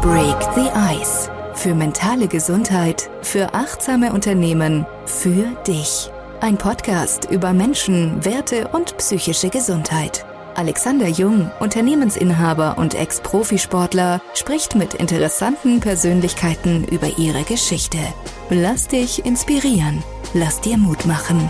[0.00, 1.30] Break the Ice.
[1.54, 6.10] Für mentale Gesundheit, für achtsame Unternehmen, für dich.
[6.40, 10.24] Ein Podcast über Menschen, Werte und psychische Gesundheit.
[10.54, 17.98] Alexander Jung, Unternehmensinhaber und Ex-Profisportler, spricht mit interessanten Persönlichkeiten über ihre Geschichte.
[18.50, 20.02] Lass dich inspirieren.
[20.34, 21.48] Lass dir Mut machen.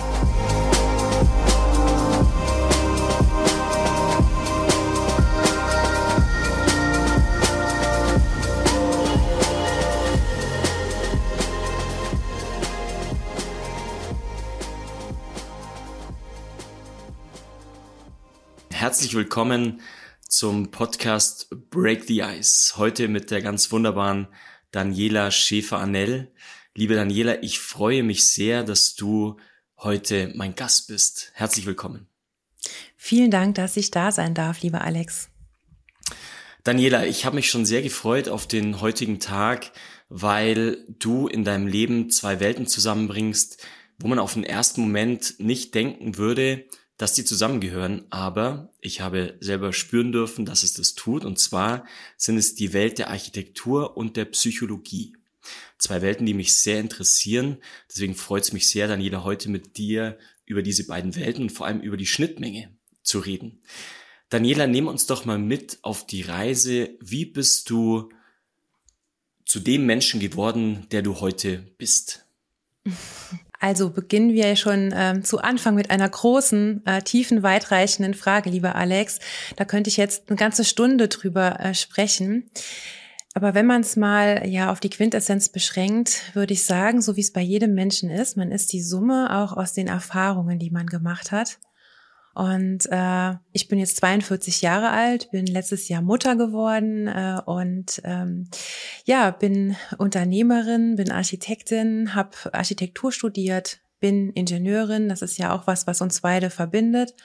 [19.08, 19.80] Herzlich willkommen
[20.28, 22.74] zum Podcast Break the Ice.
[22.76, 24.28] Heute mit der ganz wunderbaren
[24.70, 26.30] Daniela Schäfer-Anell.
[26.74, 29.38] Liebe Daniela, ich freue mich sehr, dass du
[29.78, 31.30] heute mein Gast bist.
[31.32, 32.06] Herzlich willkommen.
[32.98, 35.30] Vielen Dank, dass ich da sein darf, lieber Alex.
[36.62, 39.72] Daniela, ich habe mich schon sehr gefreut auf den heutigen Tag,
[40.10, 43.66] weil du in deinem Leben zwei Welten zusammenbringst,
[43.98, 46.66] wo man auf den ersten Moment nicht denken würde,
[46.98, 51.24] dass die zusammengehören, aber ich habe selber spüren dürfen, dass es das tut.
[51.24, 55.16] Und zwar sind es die Welt der Architektur und der Psychologie.
[55.78, 57.58] Zwei Welten, die mich sehr interessieren.
[57.88, 61.66] Deswegen freut es mich sehr, Daniela, heute mit dir über diese beiden Welten und vor
[61.66, 63.62] allem über die Schnittmenge zu reden.
[64.28, 66.96] Daniela, nehm uns doch mal mit auf die Reise.
[67.00, 68.08] Wie bist du
[69.46, 72.26] zu dem Menschen geworden, der du heute bist?
[73.60, 78.76] Also beginnen wir schon ähm, zu Anfang mit einer großen, äh, tiefen, weitreichenden Frage, lieber
[78.76, 79.18] Alex.
[79.56, 82.50] Da könnte ich jetzt eine ganze Stunde drüber äh, sprechen.
[83.34, 87.20] Aber wenn man es mal ja auf die Quintessenz beschränkt, würde ich sagen, so wie
[87.20, 90.86] es bei jedem Menschen ist, man ist die Summe auch aus den Erfahrungen, die man
[90.86, 91.58] gemacht hat.
[92.38, 98.00] Und äh, ich bin jetzt 42 Jahre alt, bin letztes Jahr Mutter geworden äh, und
[98.04, 98.48] ähm,
[99.04, 105.08] ja, bin Unternehmerin, bin Architektin, habe Architektur studiert, bin Ingenieurin.
[105.08, 107.16] Das ist ja auch was, was uns beide verbindet.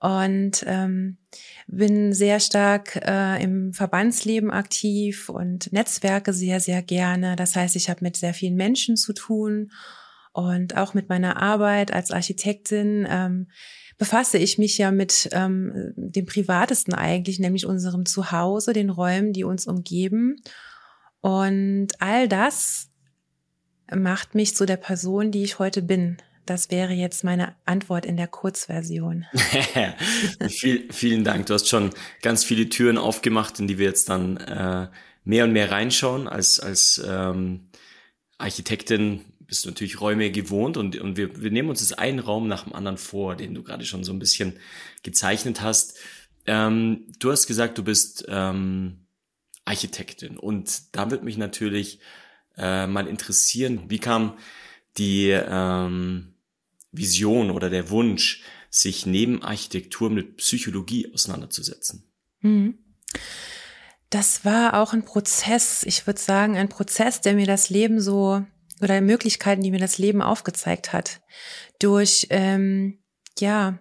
[0.00, 1.18] Und ähm,
[1.66, 7.36] bin sehr stark äh, im Verbandsleben aktiv und Netzwerke sehr, sehr gerne.
[7.36, 9.72] Das heißt, ich habe mit sehr vielen Menschen zu tun
[10.32, 13.06] und auch mit meiner Arbeit als Architektin.
[13.10, 13.48] Ähm,
[14.02, 19.44] befasse ich mich ja mit ähm, dem Privatesten eigentlich, nämlich unserem Zuhause, den Räumen, die
[19.44, 20.42] uns umgeben.
[21.20, 22.90] Und all das
[23.94, 26.16] macht mich zu der Person, die ich heute bin.
[26.46, 29.24] Das wäre jetzt meine Antwort in der Kurzversion.
[30.48, 31.46] Viel, vielen Dank.
[31.46, 31.90] Du hast schon
[32.22, 34.88] ganz viele Türen aufgemacht, in die wir jetzt dann äh,
[35.22, 36.26] mehr und mehr reinschauen.
[36.26, 37.68] Als, als ähm,
[38.36, 39.20] Architektin
[39.52, 42.64] bist du natürlich Räume gewohnt und, und wir, wir nehmen uns jetzt einen Raum nach
[42.64, 44.54] dem anderen vor, den du gerade schon so ein bisschen
[45.02, 45.98] gezeichnet hast.
[46.46, 49.04] Ähm, du hast gesagt, du bist ähm,
[49.66, 52.00] Architektin und da wird mich natürlich
[52.56, 54.38] äh, mal interessieren, wie kam
[54.96, 56.32] die ähm,
[56.90, 62.10] Vision oder der Wunsch, sich neben Architektur mit Psychologie auseinanderzusetzen?
[62.40, 62.78] Mhm.
[64.08, 68.46] Das war auch ein Prozess, ich würde sagen, ein Prozess, der mir das Leben so
[68.82, 71.20] oder Möglichkeiten, die mir das Leben aufgezeigt hat.
[71.78, 72.98] Durch, ähm,
[73.38, 73.78] ja,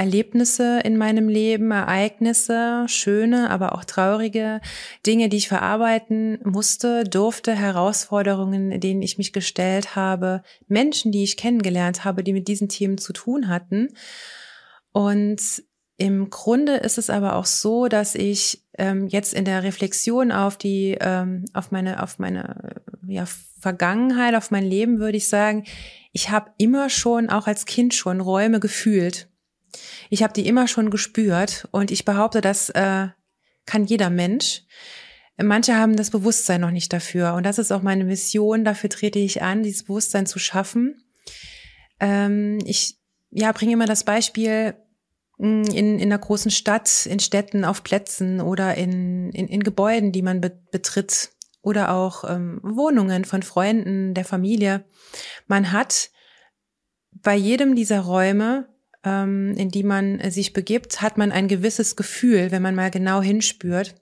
[0.00, 4.62] Erlebnisse in meinem Leben, Ereignisse, schöne, aber auch traurige
[5.06, 11.36] Dinge, die ich verarbeiten musste, durfte, Herausforderungen, denen ich mich gestellt habe, Menschen, die ich
[11.36, 13.88] kennengelernt habe, die mit diesen Themen zu tun hatten.
[14.92, 15.62] Und
[15.98, 20.56] im Grunde ist es aber auch so, dass ich ähm, jetzt in der Reflexion auf
[20.56, 23.26] die, ähm, auf meine, auf meine ja,
[23.60, 25.64] Vergangenheit, auf mein Leben würde ich sagen,
[26.12, 29.28] ich habe immer schon, auch als Kind schon, Räume gefühlt.
[30.08, 33.08] Ich habe die immer schon gespürt und ich behaupte, das äh,
[33.66, 34.62] kann jeder Mensch.
[35.36, 38.64] Manche haben das Bewusstsein noch nicht dafür und das ist auch meine Mission.
[38.64, 41.04] Dafür trete ich an, dieses Bewusstsein zu schaffen.
[42.00, 42.96] Ähm, ich
[43.30, 44.74] ja bringe immer das Beispiel
[45.38, 50.22] in, in einer großen Stadt, in Städten, auf Plätzen oder in, in, in Gebäuden, die
[50.22, 51.30] man be betritt
[51.62, 54.84] oder auch ähm, Wohnungen von Freunden, der Familie.
[55.46, 56.10] Man hat
[57.12, 58.68] bei jedem dieser Räume,
[59.04, 63.20] ähm, in die man sich begibt, hat man ein gewisses Gefühl, wenn man mal genau
[63.20, 63.94] hinspürt.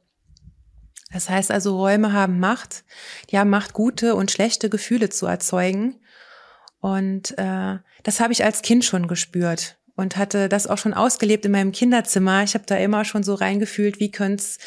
[1.12, 2.84] Das heißt also, Räume haben Macht.
[3.30, 5.96] Die haben Macht, gute und schlechte Gefühle zu erzeugen.
[6.80, 11.44] Und äh, das habe ich als Kind schon gespürt und hatte das auch schon ausgelebt
[11.44, 12.44] in meinem Kinderzimmer.
[12.44, 14.58] Ich habe da immer schon so reingefühlt, wie könnte es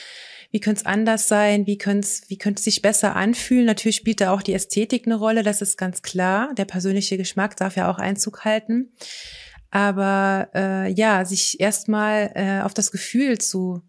[0.52, 3.66] wie könnte es anders sein, wie könnte es wie könnte sich besser anfühlen.
[3.66, 6.54] Natürlich spielt da auch die Ästhetik eine Rolle, das ist ganz klar.
[6.56, 8.94] Der persönliche Geschmack darf ja auch Einzug halten.
[9.70, 13.82] Aber äh, ja, sich erstmal äh, auf das Gefühl zu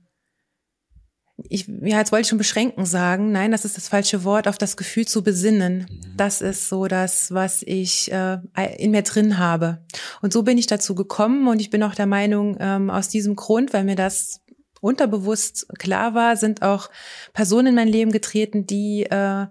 [1.49, 3.33] ich, ja, jetzt wollte ich schon beschränken sagen.
[3.33, 5.87] Nein, das ist das falsche Wort, auf das Gefühl zu besinnen.
[5.89, 6.17] Mhm.
[6.17, 8.39] Das ist so das, was ich äh,
[8.79, 9.85] in mir drin habe.
[10.21, 13.35] Und so bin ich dazu gekommen und ich bin auch der Meinung, ähm, aus diesem
[13.37, 14.42] Grund, weil mir das
[14.83, 16.91] unterbewusst klar war, sind auch
[17.33, 19.47] Personen in mein Leben getreten, die äh,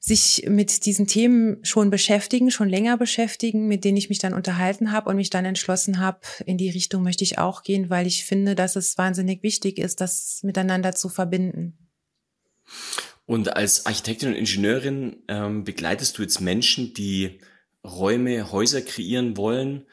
[0.00, 4.92] sich mit diesen Themen schon beschäftigen, schon länger beschäftigen, mit denen ich mich dann unterhalten
[4.92, 8.24] habe und mich dann entschlossen habe, in die Richtung möchte ich auch gehen, weil ich
[8.24, 11.76] finde, dass es wahnsinnig wichtig ist, das miteinander zu verbinden.
[13.26, 17.40] Und als Architektin und Ingenieurin ähm, begleitest du jetzt Menschen, die
[17.84, 19.86] Räume, Häuser kreieren wollen,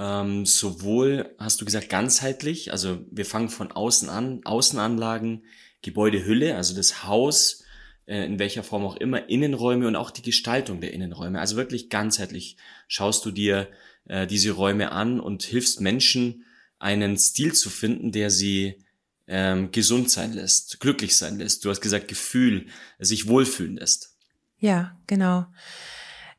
[0.00, 5.44] ähm, sowohl, hast du gesagt, ganzheitlich, also wir fangen von außen an, Außenanlagen,
[5.82, 7.64] Gebäudehülle, also das Haus,
[8.06, 11.38] äh, in welcher Form auch immer, Innenräume und auch die Gestaltung der Innenräume.
[11.38, 12.56] Also wirklich ganzheitlich
[12.88, 13.68] schaust du dir
[14.08, 16.46] äh, diese Räume an und hilfst Menschen,
[16.78, 18.82] einen Stil zu finden, der sie
[19.26, 21.62] ähm, gesund sein lässt, glücklich sein lässt.
[21.62, 22.68] Du hast gesagt, Gefühl,
[22.98, 24.16] sich wohlfühlen lässt.
[24.60, 25.44] Ja, genau.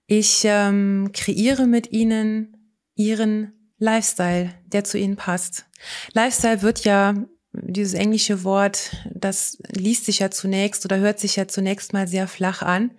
[0.07, 2.57] Ich ähm, kreiere mit ihnen
[3.01, 5.65] ihren Lifestyle, der zu ihnen passt.
[6.13, 7.15] Lifestyle wird ja
[7.53, 12.27] dieses englische Wort, das liest sich ja zunächst oder hört sich ja zunächst mal sehr
[12.27, 12.91] flach an.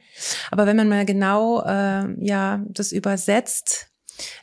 [0.51, 3.89] Aber wenn man mal genau äh, ja das übersetzt,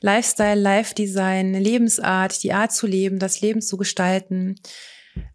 [0.02, 4.56] Lifestyle, Life Design, Lebensart, die Art zu leben, das Leben zu gestalten.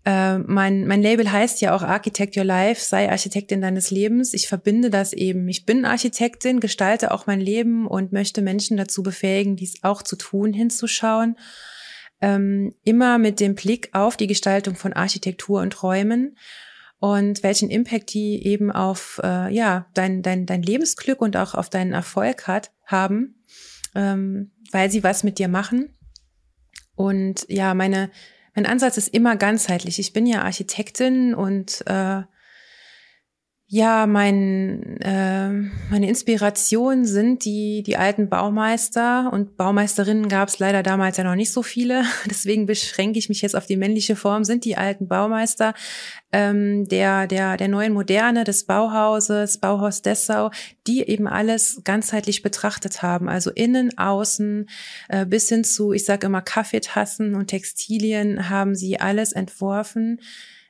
[0.05, 4.35] Äh, mein, mein Label heißt ja auch Architect Your Life, sei Architektin deines Lebens.
[4.35, 5.49] Ich verbinde das eben.
[5.49, 10.17] Ich bin Architektin, gestalte auch mein Leben und möchte Menschen dazu befähigen, dies auch zu
[10.17, 11.37] tun, hinzuschauen
[12.25, 16.38] ähm, immer mit dem Blick auf die Gestaltung von Architektur und Räumen
[16.99, 21.69] und welchen Impact die eben auf äh, ja dein, dein, dein Lebensglück und auch auf
[21.69, 23.43] deinen Erfolg hat haben,
[23.94, 25.99] ähm, weil sie was mit dir machen.
[26.94, 28.11] Und ja, meine
[28.55, 29.99] mein Ansatz ist immer ganzheitlich.
[29.99, 32.23] Ich bin ja Architektin und äh,
[33.75, 35.49] ja, mein, äh,
[35.91, 41.35] meine Inspiration sind die, die alten Baumeister und Baumeisterinnen gab es leider damals ja noch
[41.35, 42.05] nicht so viele.
[42.31, 45.75] Deswegen beschränke ich mich jetzt auf die männliche Form, sind die alten Baumeister
[46.31, 50.53] ähm, der, der, der neuen Moderne, des Bauhauses, Bauhaus Dessau,
[50.87, 53.29] die eben alles ganzheitlich betrachtet haben.
[53.29, 54.69] Also innen, außen,
[55.09, 60.20] äh, bis hin zu, ich sage immer, Kaffeetassen und Textilien haben sie alles entworfen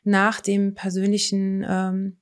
[0.04, 2.16] nach dem persönlichen ähm,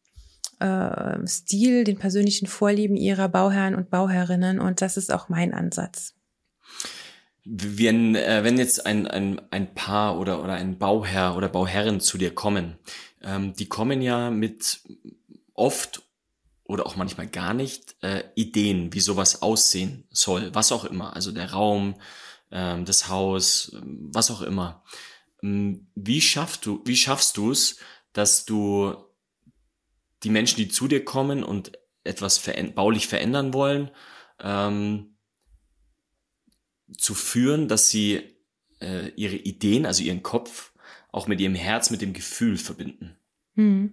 [0.62, 4.60] äh, Stil, den persönlichen Vorlieben ihrer Bauherren und Bauherrinnen.
[4.60, 6.14] Und das ist auch mein Ansatz.
[7.44, 12.16] Wenn, äh, wenn jetzt ein, ein, ein Paar oder, oder ein Bauherr oder Bauherrin zu
[12.16, 12.78] dir kommen,
[13.22, 14.80] ähm, die kommen ja mit
[15.54, 16.02] oft
[16.64, 21.32] oder auch manchmal gar nicht äh, Ideen, wie sowas aussehen soll, was auch immer, also
[21.32, 21.96] der Raum,
[22.52, 24.84] ähm, das Haus, was auch immer.
[25.42, 27.78] Ähm, wie schaffst du, wie schaffst du es,
[28.12, 28.94] dass du
[30.22, 31.72] die Menschen, die zu dir kommen und
[32.04, 33.90] etwas veränd baulich verändern wollen,
[34.40, 35.16] ähm,
[36.98, 38.36] zu führen, dass sie
[38.80, 40.72] äh, ihre Ideen, also ihren Kopf,
[41.10, 43.16] auch mit ihrem Herz, mit dem Gefühl verbinden.
[43.54, 43.92] Hm.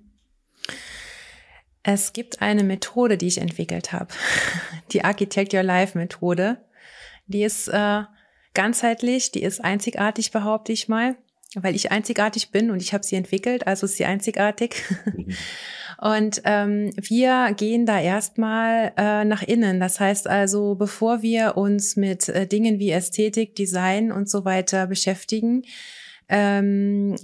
[1.84, 4.14] Es gibt eine Methode, die ich entwickelt habe,
[4.92, 6.66] die Architect Your Life Methode.
[7.28, 8.04] Die ist äh,
[8.54, 11.16] ganzheitlich, die ist einzigartig, behaupte ich mal
[11.56, 14.84] weil ich einzigartig bin und ich habe sie entwickelt, also ist sie einzigartig.
[15.06, 15.36] Mhm.
[16.02, 19.82] Und ähm, wir gehen da erstmal äh, nach innen.
[19.82, 24.88] Das heißt also, bevor wir uns mit äh, Dingen wie Ästhetik, Design und so weiter
[24.88, 25.64] beschäftigen,
[26.30, 27.18] ähm,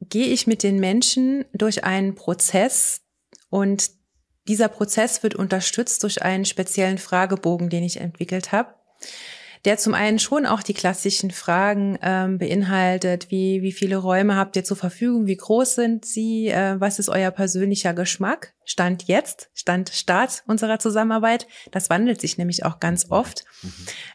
[0.00, 3.00] gehe ich mit den Menschen durch einen Prozess
[3.50, 3.90] und
[4.46, 8.76] dieser Prozess wird unterstützt durch einen speziellen Fragebogen, den ich entwickelt habe
[9.66, 14.54] der zum einen schon auch die klassischen Fragen ähm, beinhaltet, wie, wie viele Räume habt
[14.54, 19.50] ihr zur Verfügung, wie groß sind sie, äh, was ist euer persönlicher Geschmack, Stand jetzt,
[19.54, 21.48] Stand Start unserer Zusammenarbeit.
[21.72, 23.72] Das wandelt sich nämlich auch ganz oft, mhm.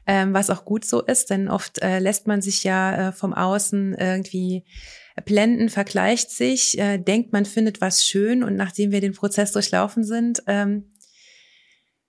[0.08, 3.34] ähm, was auch gut so ist, denn oft äh, lässt man sich ja äh, vom
[3.34, 4.64] Außen irgendwie
[5.26, 10.06] blenden, vergleicht sich, äh, denkt, man findet was schön und nachdem wir den Prozess durchlaufen
[10.06, 10.94] sind, ähm,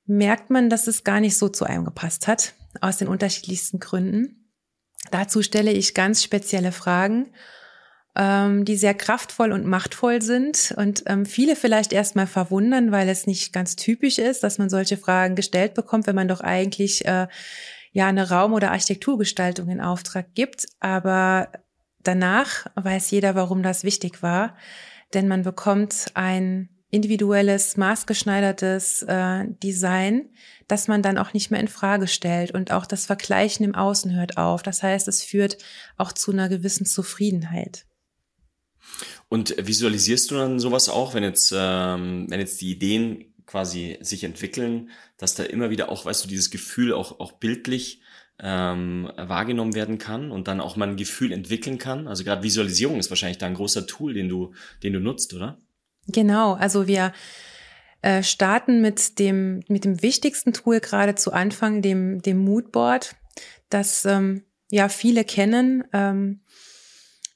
[0.06, 4.50] merkt man, dass es gar nicht so zu einem gepasst hat, aus den unterschiedlichsten Gründen.
[5.10, 7.32] Dazu stelle ich ganz spezielle Fragen,
[8.14, 13.26] ähm, die sehr kraftvoll und machtvoll sind und ähm, viele vielleicht erstmal verwundern, weil es
[13.26, 17.26] nicht ganz typisch ist, dass man solche Fragen gestellt bekommt, wenn man doch eigentlich äh,
[17.92, 20.66] ja eine Raum- oder Architekturgestaltung in Auftrag gibt.
[20.80, 21.48] Aber
[22.02, 24.56] danach weiß jeder, warum das wichtig war,
[25.14, 30.28] denn man bekommt ein individuelles, maßgeschneidertes äh, Design,
[30.68, 34.14] das man dann auch nicht mehr in Frage stellt und auch das Vergleichen im Außen
[34.14, 34.62] hört auf.
[34.62, 35.56] Das heißt, es führt
[35.96, 37.86] auch zu einer gewissen Zufriedenheit.
[39.30, 44.24] Und visualisierst du dann sowas auch, wenn jetzt, ähm, wenn jetzt die Ideen quasi sich
[44.24, 48.02] entwickeln, dass da immer wieder auch, weißt du, dieses Gefühl auch, auch bildlich
[48.38, 52.06] ähm, wahrgenommen werden kann und dann auch mal ein Gefühl entwickeln kann?
[52.06, 55.58] Also gerade Visualisierung ist wahrscheinlich da ein großer Tool, den du, den du nutzt, oder?
[56.08, 57.12] Genau, also wir
[58.02, 63.14] äh, starten mit dem, mit dem wichtigsten Tool gerade zu Anfang, dem, dem Moodboard,
[63.70, 65.84] das ähm, ja viele kennen.
[65.92, 66.40] Ähm,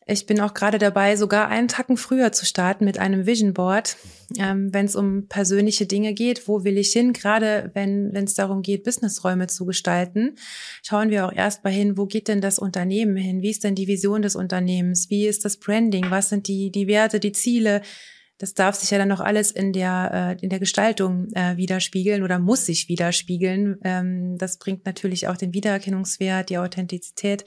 [0.09, 3.97] ich bin auch gerade dabei, sogar einen Tacken früher zu starten mit einem Vision Board,
[4.39, 6.47] ähm, wenn es um persönliche Dinge geht.
[6.47, 7.13] Wo will ich hin?
[7.13, 10.37] Gerade wenn es darum geht, Businessräume zu gestalten,
[10.85, 13.43] schauen wir auch erstmal hin, wo geht denn das Unternehmen hin?
[13.43, 15.11] Wie ist denn die Vision des Unternehmens?
[15.11, 16.09] Wie ist das Branding?
[16.11, 17.83] Was sind die, die Werte, die Ziele?
[18.39, 22.23] Das darf sich ja dann noch alles in der, äh, in der Gestaltung äh, widerspiegeln
[22.23, 23.79] oder muss sich widerspiegeln.
[23.83, 27.45] Ähm, das bringt natürlich auch den Wiedererkennungswert, die Authentizität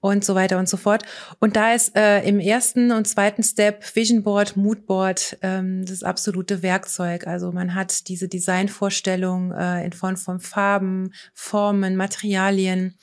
[0.00, 1.04] und so weiter und so fort.
[1.38, 6.02] Und da ist äh, im ersten und zweiten Step Vision Board, Mood Board ähm, das
[6.02, 7.26] absolute Werkzeug.
[7.26, 12.96] Also man hat diese Designvorstellung äh, in Form von Farben, Formen, Materialien,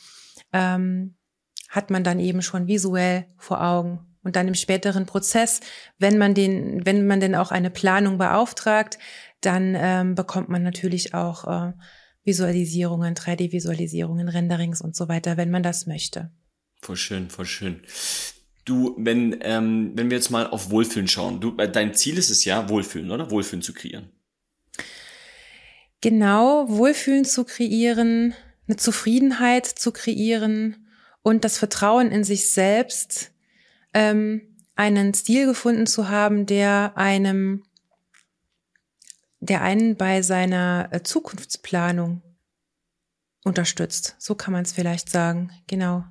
[0.52, 1.16] ähm,
[1.70, 4.00] hat man dann eben schon visuell vor Augen.
[4.28, 5.62] Und dann im späteren Prozess,
[6.00, 9.00] wenn man den, wenn man denn auch eine Planung beauftragt,
[9.40, 11.72] dann ähm, bekommt man natürlich auch äh,
[12.26, 16.30] Visualisierungen, 3D-Visualisierungen, Renderings und so weiter, wenn man das möchte.
[16.82, 17.84] Voll schön, voll schön.
[18.66, 22.30] Du, wenn, ähm, wenn wir jetzt mal auf Wohlfühlen schauen, du, äh, dein Ziel ist
[22.30, 23.32] es ja, Wohlfühlen, oder?
[23.32, 24.12] Wohlfühlen zu kreieren.
[26.02, 28.34] Genau, Wohlfühlen zu kreieren,
[28.68, 30.86] eine Zufriedenheit zu kreieren
[31.22, 33.32] und das Vertrauen in sich selbst,
[33.98, 34.42] ähm,
[34.76, 37.64] einen Stil gefunden zu haben, der einem,
[39.40, 42.22] der einen bei seiner äh, Zukunftsplanung
[43.44, 44.16] unterstützt.
[44.20, 46.06] So kann man es vielleicht sagen, genau.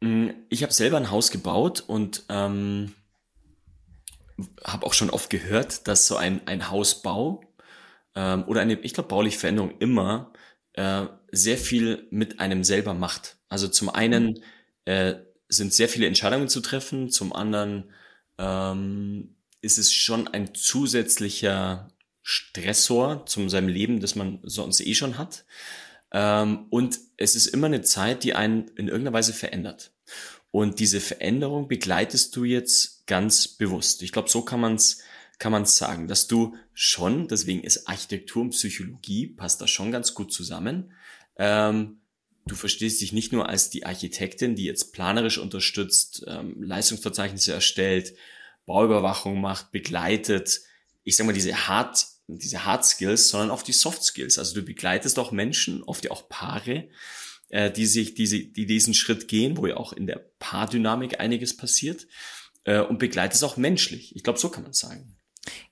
[0.00, 2.94] Mm, ich habe selber ein Haus gebaut und ähm,
[4.62, 7.42] habe auch schon oft gehört, dass so ein, ein Hausbau
[8.14, 10.32] ähm, oder eine, ich glaube, bauliche Veränderung immer
[10.74, 13.38] äh, sehr viel mit einem selber macht.
[13.48, 14.44] Also zum einen
[14.84, 15.14] äh,
[15.56, 17.90] sind sehr viele Entscheidungen zu treffen, zum anderen
[18.38, 21.88] ähm, ist es schon ein zusätzlicher
[22.22, 25.44] Stressor zum seinem Leben, das man sonst eh schon hat.
[26.12, 29.92] Ähm, und es ist immer eine Zeit, die einen in irgendeiner Weise verändert.
[30.50, 34.02] Und diese Veränderung begleitest du jetzt ganz bewusst.
[34.02, 35.02] Ich glaube, so kann man es
[35.42, 40.14] kann man's sagen, dass du schon, deswegen ist Architektur und Psychologie, passt da schon ganz
[40.14, 40.92] gut zusammen.
[41.36, 42.01] Ähm,
[42.46, 48.14] du verstehst dich nicht nur als die Architektin, die jetzt planerisch unterstützt, ähm, Leistungsverzeichnisse erstellt,
[48.66, 50.60] Bauüberwachung macht, begleitet,
[51.04, 54.38] ich sag mal, diese Hard diese Hard Skills, sondern auf die Soft Skills.
[54.38, 56.88] Also du begleitest auch Menschen, oft ja auch Paare,
[57.48, 61.56] äh, die sich diese, die diesen Schritt gehen, wo ja auch in der Paardynamik einiges
[61.56, 62.06] passiert
[62.64, 64.14] äh, und begleitest auch menschlich.
[64.16, 65.16] Ich glaube, so kann man sagen.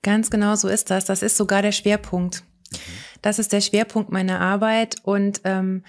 [0.03, 1.05] Ganz genau so ist das.
[1.05, 2.43] Das ist sogar der Schwerpunkt.
[2.73, 2.77] Mhm.
[3.23, 5.85] Das ist der Schwerpunkt meiner Arbeit und ähm,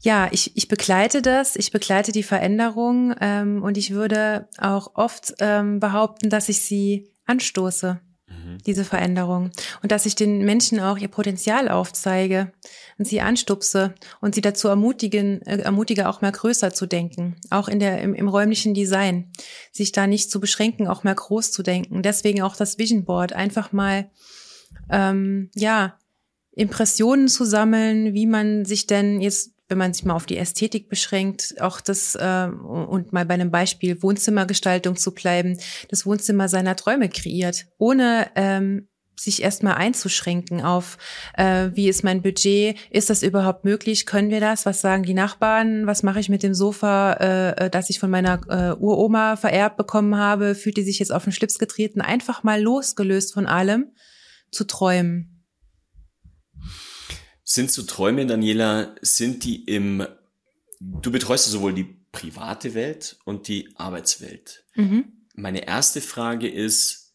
[0.00, 5.34] ja, ich, ich begleite das, ich begleite die Veränderung ähm, und ich würde auch oft
[5.40, 8.00] ähm, behaupten, dass ich sie anstoße.
[8.30, 8.58] Mhm.
[8.64, 9.50] diese Veränderung.
[9.82, 12.52] Und dass ich den Menschen auch ihr Potenzial aufzeige
[12.96, 17.68] und sie anstupse und sie dazu ermutigen, äh, ermutige, auch mal größer zu denken, auch
[17.68, 19.32] in der, im, im räumlichen Design,
[19.72, 22.02] sich da nicht zu beschränken, auch mal groß zu denken.
[22.02, 24.10] Deswegen auch das Vision Board, einfach mal,
[24.90, 25.98] ähm, ja,
[26.52, 30.88] Impressionen zu sammeln, wie man sich denn jetzt wenn man sich mal auf die Ästhetik
[30.88, 35.58] beschränkt, auch das äh, und mal bei einem Beispiel Wohnzimmergestaltung zu bleiben,
[35.88, 38.88] das Wohnzimmer seiner Träume kreiert, ohne ähm,
[39.20, 40.96] sich erstmal einzuschränken auf,
[41.36, 45.14] äh, wie ist mein Budget, ist das überhaupt möglich, können wir das, was sagen die
[45.14, 49.76] Nachbarn, was mache ich mit dem Sofa, äh, das ich von meiner äh, Uroma vererbt
[49.76, 53.92] bekommen habe, fühlt die sich jetzt auf den Schlips getreten, einfach mal losgelöst von allem
[54.50, 55.39] zu träumen.
[57.52, 60.06] Sind so Träume, Daniela, sind die im,
[60.78, 64.66] du betreust ja sowohl die private Welt und die Arbeitswelt.
[64.76, 65.26] Mhm.
[65.34, 67.12] Meine erste Frage ist,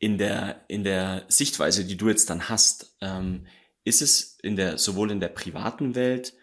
[0.00, 3.46] in der, in der Sichtweise, die du jetzt dann hast, ähm,
[3.84, 6.34] ist es in der, sowohl in der privaten Welt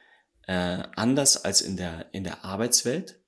[0.47, 3.18] äh, anders als in der, in der Arbeitswelt?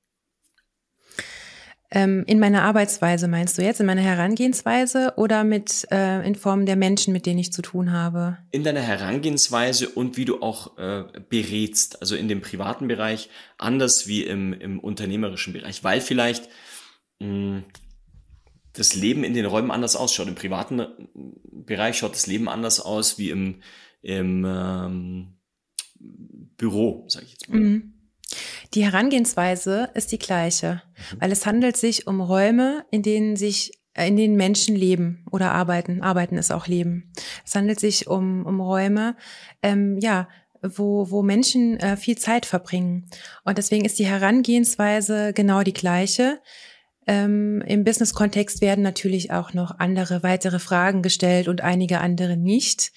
[1.93, 6.65] Ähm, in meiner Arbeitsweise meinst du jetzt, in meiner Herangehensweise oder mit äh, in Form
[6.65, 8.37] der Menschen, mit denen ich zu tun habe?
[8.51, 14.07] In deiner Herangehensweise und wie du auch äh, berätst, also in dem privaten Bereich anders
[14.07, 16.47] wie im, im unternehmerischen Bereich, weil vielleicht
[17.19, 17.63] mh,
[18.71, 20.29] das Leben in den Räumen anders ausschaut.
[20.29, 20.87] Im privaten äh,
[21.51, 23.61] Bereich schaut das Leben anders aus wie im,
[24.01, 25.33] im ähm,
[26.55, 27.59] Büro, sage ich jetzt mal.
[27.59, 27.90] Mhm.
[28.73, 30.81] Die Herangehensweise ist die gleiche,
[31.13, 31.21] mhm.
[31.21, 35.51] weil es handelt sich um Räume, in denen sich äh, in denen Menschen leben oder
[35.51, 36.01] arbeiten.
[36.01, 37.11] Arbeiten ist auch Leben.
[37.45, 39.15] Es handelt sich um, um Räume,
[39.61, 40.27] ähm, ja,
[40.61, 43.07] wo, wo Menschen äh, viel Zeit verbringen.
[43.43, 46.39] Und deswegen ist die Herangehensweise genau die gleiche.
[47.07, 52.91] Ähm, Im Business-Kontext werden natürlich auch noch andere weitere Fragen gestellt und einige andere nicht.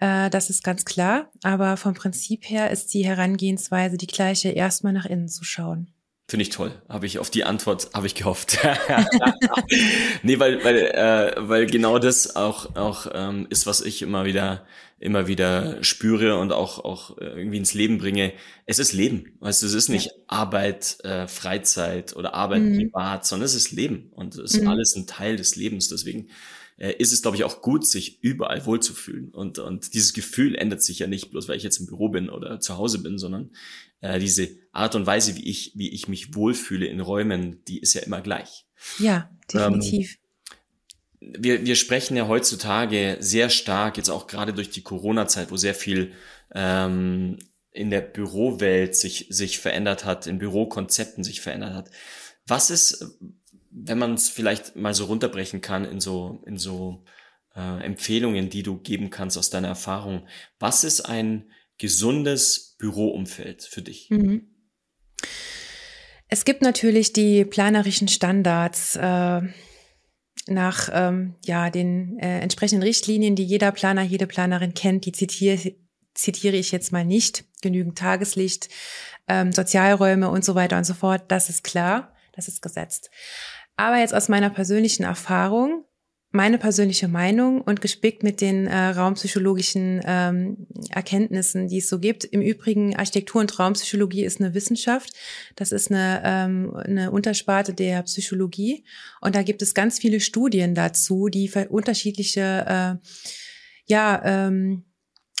[0.00, 1.30] Äh, das ist ganz klar.
[1.42, 5.92] Aber vom Prinzip her ist die Herangehensweise die gleiche, erstmal nach innen zu schauen.
[6.30, 6.72] Finde ich toll.
[6.90, 8.58] Habe ich auf die Antwort habe ich gehofft.
[10.22, 14.66] nee, weil weil äh, weil genau das auch auch ähm, ist, was ich immer wieder
[14.98, 18.34] immer wieder spüre und auch auch äh, irgendwie ins Leben bringe.
[18.66, 20.10] Es ist Leben, weißt du, es ist nicht.
[20.26, 22.76] Arbeit, äh, Freizeit oder Arbeit mhm.
[22.76, 24.68] privat, sondern es ist Leben und es ist mhm.
[24.68, 25.88] alles ein Teil des Lebens.
[25.88, 26.28] Deswegen
[26.78, 29.30] äh, ist es, glaube ich, auch gut, sich überall wohlzufühlen.
[29.30, 32.30] Und, und dieses Gefühl ändert sich ja nicht bloß, weil ich jetzt im Büro bin
[32.30, 33.50] oder zu Hause bin, sondern
[34.00, 37.94] äh, diese Art und Weise, wie ich, wie ich mich wohlfühle in Räumen, die ist
[37.94, 38.66] ja immer gleich.
[38.98, 40.12] Ja, definitiv.
[40.12, 40.28] Ähm,
[41.20, 45.74] wir, wir sprechen ja heutzutage sehr stark, jetzt auch gerade durch die Corona-Zeit, wo sehr
[45.74, 46.12] viel
[46.54, 47.38] ähm,
[47.72, 51.90] in der Bürowelt sich, sich verändert hat, in Bürokonzepten sich verändert hat.
[52.46, 53.18] Was ist,
[53.84, 57.04] wenn man es vielleicht mal so runterbrechen kann in so, in so
[57.54, 60.26] äh, Empfehlungen, die du geben kannst aus deiner Erfahrung,
[60.58, 64.10] was ist ein gesundes Büroumfeld für dich?
[64.10, 64.48] Mhm.
[66.28, 69.40] Es gibt natürlich die planerischen Standards äh,
[70.46, 75.06] nach ähm, ja, den äh, entsprechenden Richtlinien, die jeder Planer, jede Planerin kennt.
[75.06, 75.74] Die zitiere,
[76.14, 77.44] zitiere ich jetzt mal nicht.
[77.62, 78.68] Genügend Tageslicht,
[79.26, 81.24] ähm, Sozialräume und so weiter und so fort.
[81.28, 83.10] Das ist klar, das ist gesetzt.
[83.78, 85.84] Aber jetzt aus meiner persönlichen Erfahrung,
[86.32, 92.24] meine persönliche Meinung und gespickt mit den äh, raumpsychologischen ähm, Erkenntnissen, die es so gibt.
[92.24, 95.12] Im Übrigen, Architektur und Raumpsychologie ist eine Wissenschaft.
[95.54, 98.84] Das ist eine, ähm, eine Untersparte der Psychologie.
[99.20, 103.08] Und da gibt es ganz viele Studien dazu, die unterschiedliche, äh,
[103.86, 104.87] ja, ähm,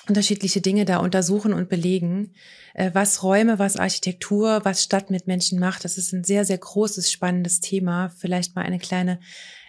[0.08, 2.32] unterschiedliche Dinge da untersuchen und belegen,
[2.74, 5.84] äh, was Räume, was Architektur, was Stadt mit Menschen macht.
[5.84, 8.10] Das ist ein sehr, sehr großes, spannendes Thema.
[8.10, 9.20] Vielleicht mal eine kleine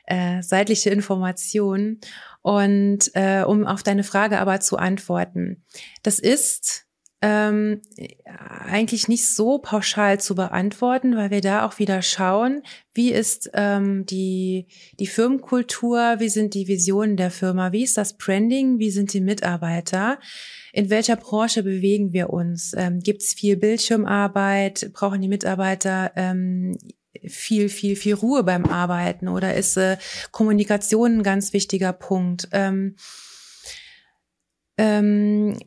[0.05, 1.99] äh, seitliche Information.
[2.41, 5.63] Und äh, um auf deine Frage aber zu antworten,
[6.03, 6.88] das ist
[7.21, 7.81] ähm,
[8.65, 14.05] eigentlich nicht so pauschal zu beantworten, weil wir da auch wieder schauen, wie ist ähm,
[14.05, 14.67] die,
[14.99, 19.21] die Firmenkultur, wie sind die Visionen der Firma, wie ist das Branding, wie sind die
[19.21, 20.19] Mitarbeiter,
[20.71, 26.77] in welcher Branche bewegen wir uns, ähm, gibt es viel Bildschirmarbeit, brauchen die Mitarbeiter ähm,
[27.27, 29.97] viel, viel, viel Ruhe beim Arbeiten oder ist äh,
[30.31, 32.47] Kommunikation ein ganz wichtiger Punkt.
[32.53, 32.95] Ähm,
[34.79, 35.59] ähm,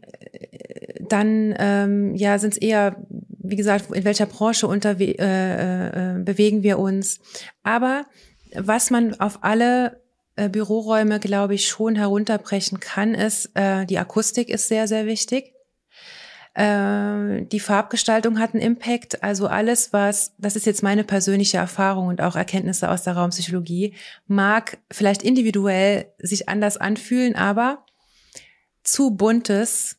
[1.09, 6.63] dann ähm, ja sind es eher, wie gesagt, in welcher Branche unterwe äh, äh, bewegen
[6.63, 7.21] wir uns.
[7.63, 8.07] Aber
[8.55, 10.01] was man auf alle
[10.37, 15.53] äh, Büroräume, glaube ich, schon herunterbrechen kann, ist, äh, die Akustik ist sehr, sehr wichtig.
[16.55, 19.23] Äh, die Farbgestaltung hat einen Impact.
[19.23, 23.95] Also alles, was, das ist jetzt meine persönliche Erfahrung und auch Erkenntnisse aus der Raumpsychologie,
[24.27, 27.85] mag vielleicht individuell sich anders anfühlen, aber
[28.83, 29.97] zu buntes,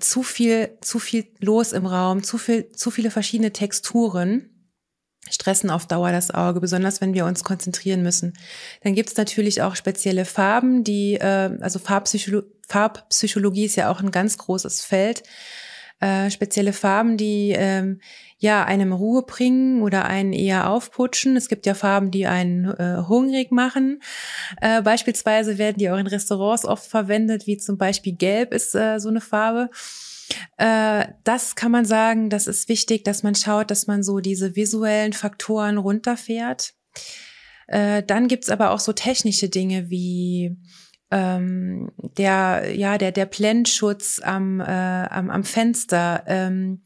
[0.00, 4.50] zu viel, zu viel los im Raum, zu viel, zu viele verschiedene Texturen
[5.30, 8.34] stressen auf Dauer das Auge, besonders wenn wir uns konzentrieren müssen.
[8.82, 14.00] Dann gibt es natürlich auch spezielle Farben, die, äh, also Farbpsycholo Farbpsychologie ist ja auch
[14.00, 15.22] ein ganz großes Feld.
[16.00, 18.00] Äh, spezielle Farben, die ähm,
[18.38, 21.36] ja einem Ruhe bringen oder einen eher aufputschen.
[21.36, 24.00] Es gibt ja Farben, die einen äh, hungrig machen.
[24.60, 29.00] Äh, beispielsweise werden die auch in Restaurants oft verwendet, wie zum Beispiel Gelb ist äh,
[29.00, 29.70] so eine Farbe.
[30.56, 34.54] Äh, das kann man sagen, das ist wichtig, dass man schaut, dass man so diese
[34.54, 36.74] visuellen Faktoren runterfährt.
[37.66, 40.56] Äh, dann gibt's aber auch so technische Dinge wie
[41.10, 46.82] ähm, der ja der der Blendschutz am äh, am, am Fenster ähm,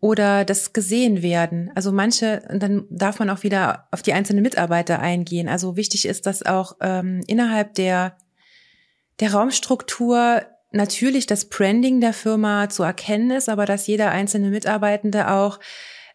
[0.00, 1.70] oder das gesehen werden.
[1.74, 5.48] Also manche, dann darf man auch wieder auf die einzelnen Mitarbeiter eingehen.
[5.48, 8.16] Also wichtig ist, dass auch ähm, innerhalb der
[9.20, 15.30] der Raumstruktur natürlich das Branding der Firma zu erkennen ist, aber dass jeder einzelne Mitarbeitende
[15.30, 15.58] auch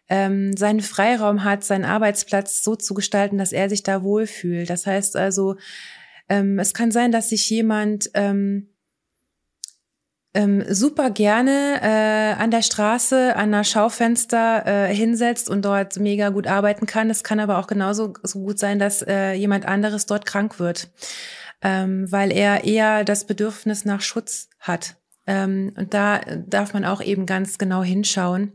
[0.08, 4.68] ähm, seinen Freiraum hat, seinen Arbeitsplatz so zu gestalten, dass er sich da wohlfühlt.
[4.68, 5.56] Das heißt also,
[6.30, 8.68] ähm, es kann sein, dass sich jemand ähm,
[10.32, 16.28] ähm, super gerne äh, an der Straße, an einer Schaufenster äh, hinsetzt und dort mega
[16.28, 17.10] gut arbeiten kann.
[17.10, 20.90] Es kann aber auch genauso so gut sein, dass äh, jemand anderes dort krank wird,
[21.62, 24.96] ähm, weil er eher das Bedürfnis nach Schutz hat.
[25.26, 28.52] Ähm, und da darf man auch eben ganz genau hinschauen.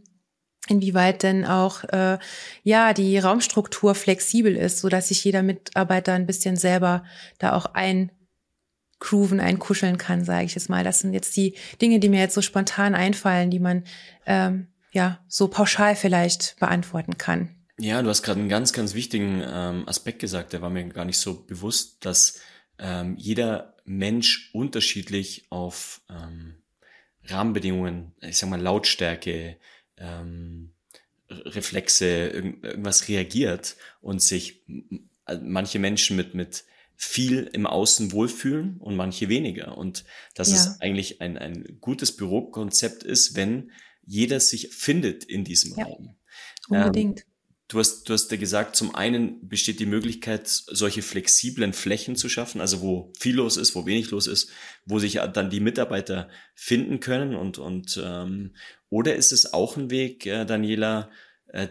[0.67, 2.17] Inwieweit denn auch äh,
[2.63, 7.03] ja die Raumstruktur flexibel ist, so dass sich jeder Mitarbeiter ein bisschen selber
[7.37, 8.11] da auch ein
[8.99, 10.83] grooven, einkuscheln kann, sage ich es mal.
[10.83, 13.83] Das sind jetzt die Dinge, die mir jetzt so spontan einfallen, die man
[14.25, 17.49] ähm, ja so pauschal vielleicht beantworten kann.
[17.77, 21.05] Ja, du hast gerade einen ganz, ganz wichtigen ähm, Aspekt gesagt, der war mir gar
[21.05, 22.39] nicht so bewusst, dass
[22.79, 26.63] ähm, jeder Mensch unterschiedlich auf ähm,
[27.25, 29.57] Rahmenbedingungen, ich sag mal Lautstärke,
[29.97, 30.73] ähm,
[31.29, 34.63] Reflexe, irgendwas reagiert und sich
[35.41, 39.77] manche Menschen mit, mit viel im Außen wohlfühlen und manche weniger.
[39.77, 40.55] Und dass ja.
[40.55, 43.71] es eigentlich ein, ein gutes Bürokonzept ist, wenn
[44.05, 45.85] jeder sich findet in diesem ja.
[45.85, 46.15] Raum.
[46.69, 47.21] Unbedingt.
[47.21, 47.34] Ähm,
[47.67, 52.29] Du hast, du hast ja gesagt, zum einen besteht die Möglichkeit, solche flexiblen Flächen zu
[52.29, 54.51] schaffen, also wo viel los ist, wo wenig los ist,
[54.85, 58.55] wo sich dann die Mitarbeiter finden können und, und ähm,
[58.89, 61.09] oder ist es auch ein Weg, äh, Daniela,
[61.47, 61.69] äh,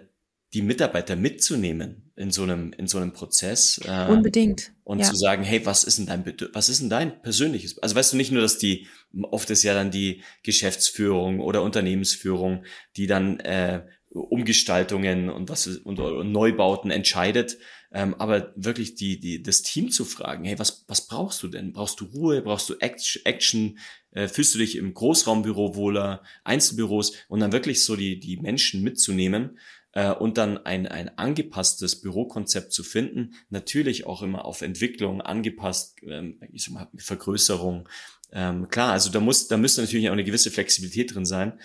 [0.52, 3.80] die Mitarbeiter mitzunehmen in so einem, in so einem Prozess.
[3.84, 4.72] Äh, Unbedingt.
[4.84, 5.04] Und ja.
[5.04, 7.78] zu sagen, hey, was ist denn dein, was ist denn dein persönliches?
[7.82, 8.86] Also weißt du nicht nur, dass die,
[9.22, 12.64] oft ist ja dann die Geschäftsführung oder Unternehmensführung,
[12.96, 13.84] die dann äh,
[14.22, 17.58] Umgestaltungen und was und, und Neubauten entscheidet,
[17.92, 21.72] ähm, aber wirklich die, die, das Team zu fragen, hey, was, was brauchst du denn?
[21.72, 22.42] Brauchst du Ruhe?
[22.42, 23.78] Brauchst du Action?
[24.10, 28.82] Äh, fühlst du dich im Großraumbüro wohler, Einzelbüros und dann wirklich so die, die Menschen
[28.82, 29.58] mitzunehmen
[29.92, 35.96] äh, und dann ein, ein angepasstes Bürokonzept zu finden, natürlich auch immer auf Entwicklung angepasst,
[36.02, 37.88] ähm, ich sag mal, Vergrößerung.
[38.32, 41.60] Ähm, klar, also da muss, da müsste natürlich auch eine gewisse Flexibilität drin sein.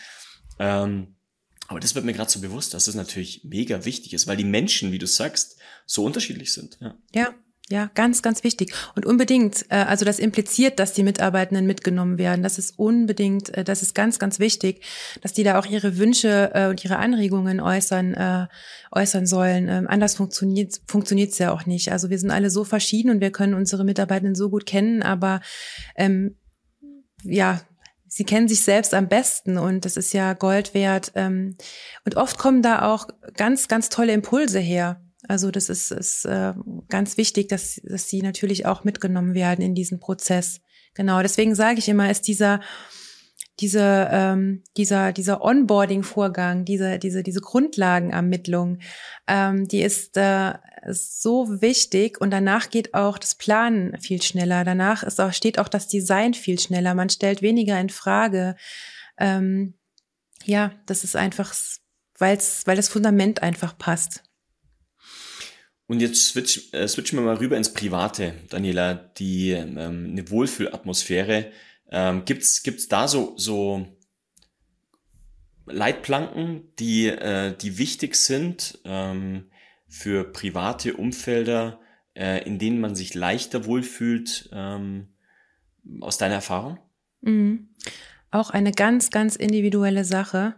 [0.60, 1.16] Ähm,
[1.70, 4.44] aber das wird mir gerade so bewusst, dass das natürlich mega wichtig ist, weil die
[4.44, 6.80] Menschen, wie du sagst, so unterschiedlich sind.
[6.82, 7.30] Ja, ja,
[7.70, 8.74] ja ganz, ganz wichtig.
[8.96, 12.42] Und unbedingt, äh, also das impliziert, dass die Mitarbeitenden mitgenommen werden.
[12.42, 14.84] Das ist unbedingt, äh, das ist ganz, ganz wichtig,
[15.22, 18.48] dass die da auch ihre Wünsche äh, und ihre Anregungen äußern, äh,
[18.92, 19.68] äußern sollen.
[19.70, 21.92] Ähm, anders funktioniert funktioniert's ja auch nicht.
[21.92, 25.40] Also wir sind alle so verschieden und wir können unsere Mitarbeitenden so gut kennen, aber
[25.96, 26.36] ähm,
[27.24, 27.62] ja,
[28.10, 31.12] sie kennen sich selbst am besten und das ist ja Gold wert.
[31.16, 31.56] Ähm,
[32.04, 35.02] und oft kommen da auch ganz, ganz tolle Impulse her.
[35.28, 36.54] Also das ist, ist äh,
[36.90, 40.62] ganz wichtig, dass, dass sie natürlich auch mitgenommen werden in diesen Prozess.
[40.96, 42.60] Genau, deswegen sage ich immer, ist dieser
[43.60, 48.80] diese, ähm, dieser, dieser Onboarding-Vorgang, diese, diese, diese Grundlagenermittlung,
[49.28, 50.54] ähm, die ist äh,
[50.88, 54.64] so wichtig und danach geht auch das Planen viel schneller.
[54.64, 56.96] Danach ist auch, steht auch das Design viel schneller.
[56.96, 58.56] Man stellt weniger in Frage.
[59.18, 59.74] Ähm,
[60.46, 61.54] ja, das ist einfach,
[62.18, 64.24] weil's, weil das Fundament einfach passt.
[65.88, 71.52] Und jetzt switch, äh, switchen wir mal rüber ins Private, Daniela, die ähm, eine Wohlfühlatmosphäre
[71.92, 73.88] ähm, gibt's gibt's da so so
[75.66, 79.50] Leitplanken, die äh, die wichtig sind ähm,
[79.90, 81.80] für private Umfelder,
[82.16, 85.10] äh, in denen man sich leichter wohlfühlt, ähm,
[86.02, 86.78] aus deiner Erfahrung?
[87.22, 87.70] Mhm.
[88.32, 90.56] Auch eine ganz, ganz individuelle Sache.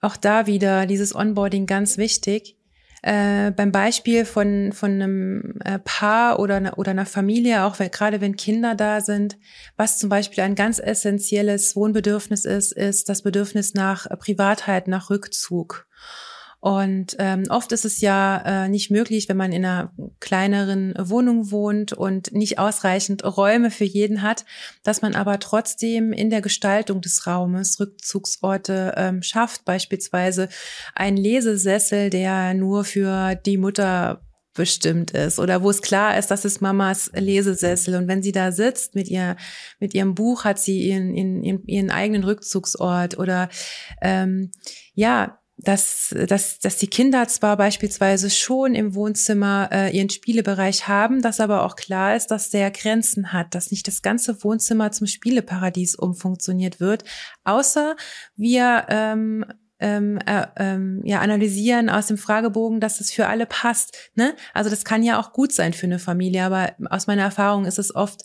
[0.00, 2.56] Auch da wieder dieses Onboarding ganz wichtig.
[3.02, 7.90] Äh, beim Beispiel von, von einem äh, Paar oder, ne, oder einer Familie, auch wenn,
[7.90, 9.38] gerade wenn Kinder da sind,
[9.76, 15.86] was zum Beispiel ein ganz essentielles Wohnbedürfnis ist, ist das Bedürfnis nach Privatheit, nach Rückzug.
[16.60, 21.52] Und ähm, oft ist es ja äh, nicht möglich, wenn man in einer kleineren Wohnung
[21.52, 24.44] wohnt und nicht ausreichend Räume für jeden hat,
[24.82, 30.48] dass man aber trotzdem in der Gestaltung des Raumes Rückzugsorte ähm, schafft, beispielsweise
[30.96, 34.20] ein Lesesessel, der nur für die Mutter
[34.54, 37.94] bestimmt ist oder wo es klar ist, das ist Mamas Lesesessel.
[37.94, 39.36] Und wenn sie da sitzt mit ihr
[39.78, 43.48] mit ihrem Buch hat sie ihren ihren, ihren eigenen Rückzugsort oder
[44.02, 44.50] ähm,
[44.94, 51.20] ja dass, dass, dass die Kinder zwar beispielsweise schon im Wohnzimmer äh, ihren Spielebereich haben,
[51.20, 55.08] dass aber auch klar ist, dass der Grenzen hat, dass nicht das ganze Wohnzimmer zum
[55.08, 57.02] Spieleparadies umfunktioniert wird,
[57.42, 57.96] außer
[58.36, 59.44] wir ähm,
[59.80, 64.10] ähm, äh, ähm, ja, analysieren aus dem Fragebogen, dass es für alle passt.
[64.14, 64.34] Ne?
[64.54, 67.78] Also das kann ja auch gut sein für eine Familie, aber aus meiner Erfahrung ist
[67.78, 68.22] es oft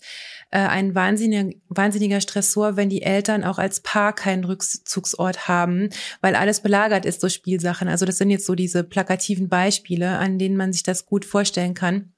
[0.50, 6.34] äh, ein wahnsinniger, wahnsinniger Stressor, wenn die Eltern auch als Paar keinen Rückzugsort haben, weil
[6.34, 7.88] alles belagert ist durch Spielsachen.
[7.88, 11.74] Also das sind jetzt so diese plakativen Beispiele, an denen man sich das gut vorstellen
[11.74, 12.13] kann.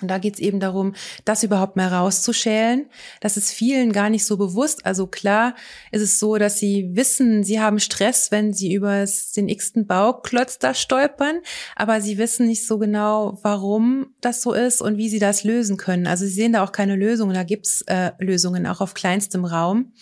[0.00, 2.88] Und da geht es eben darum, das überhaupt mal rauszuschälen.
[3.20, 4.84] Das ist vielen gar nicht so bewusst.
[4.84, 5.54] Also klar
[5.92, 9.04] ist es so, dass sie wissen, sie haben Stress, wenn sie über
[9.36, 11.40] den x-ten Bauklotz da stolpern,
[11.76, 15.76] aber sie wissen nicht so genau, warum das so ist und wie sie das lösen
[15.76, 16.06] können.
[16.06, 17.34] Also sie sehen da auch keine Lösungen.
[17.34, 19.92] Da gibt's äh, Lösungen auch auf kleinstem Raum,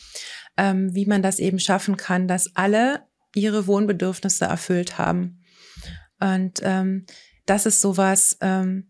[0.56, 3.02] ähm, wie man das eben schaffen kann, dass alle
[3.34, 5.42] ihre Wohnbedürfnisse erfüllt haben.
[6.20, 7.06] Und ähm,
[7.44, 8.89] das ist sowas, ähm,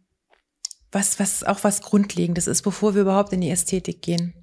[0.92, 4.34] was, was auch was Grundlegendes ist, bevor wir überhaupt in die Ästhetik gehen.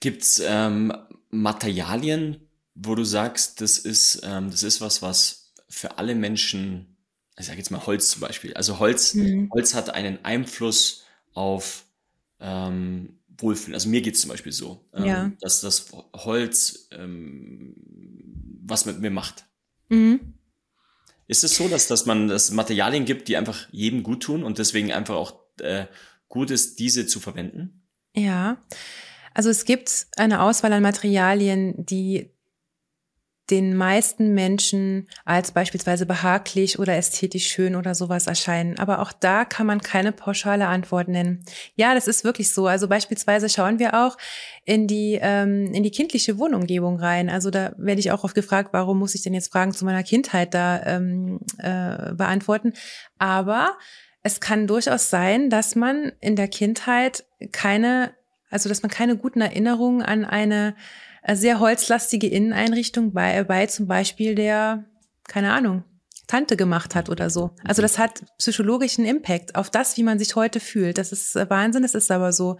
[0.00, 0.92] Gibt's ähm,
[1.30, 6.96] Materialien, wo du sagst, das ist, ähm, das ist was, was für alle Menschen,
[7.38, 8.54] ich sage jetzt mal Holz zum Beispiel.
[8.54, 9.50] Also Holz, mhm.
[9.52, 11.84] Holz hat einen Einfluss auf
[12.40, 13.74] ähm, Wohlfühlen.
[13.74, 15.32] Also mir geht's zum Beispiel so, ähm, ja.
[15.40, 17.74] dass das Holz ähm,
[18.66, 19.46] was mit mir macht.
[19.88, 20.34] Mhm.
[21.26, 24.58] Ist es so, dass, dass man das Materialien gibt, die einfach jedem gut tun und
[24.58, 25.86] deswegen einfach auch äh,
[26.28, 27.86] gut ist, diese zu verwenden?
[28.14, 28.58] Ja,
[29.32, 32.33] also es gibt eine Auswahl an Materialien, die
[33.50, 38.78] den meisten Menschen als beispielsweise behaglich oder ästhetisch schön oder sowas erscheinen.
[38.78, 41.44] Aber auch da kann man keine pauschale Antwort nennen.
[41.76, 42.66] Ja, das ist wirklich so.
[42.66, 44.16] Also beispielsweise schauen wir auch
[44.64, 47.28] in die, ähm, in die kindliche Wohnumgebung rein.
[47.28, 50.02] Also da werde ich auch oft gefragt, warum muss ich denn jetzt Fragen zu meiner
[50.02, 52.72] Kindheit da ähm, äh, beantworten.
[53.18, 53.76] Aber
[54.22, 58.14] es kann durchaus sein, dass man in der Kindheit keine
[58.54, 60.76] also, dass man keine guten Erinnerungen an eine
[61.32, 64.84] sehr holzlastige Inneneinrichtung bei, bei zum Beispiel der,
[65.26, 65.84] keine Ahnung,
[66.26, 67.50] Tante gemacht hat oder so.
[67.64, 70.98] Also das hat psychologischen Impact auf das, wie man sich heute fühlt.
[70.98, 72.58] Das ist äh, Wahnsinn, das ist aber so.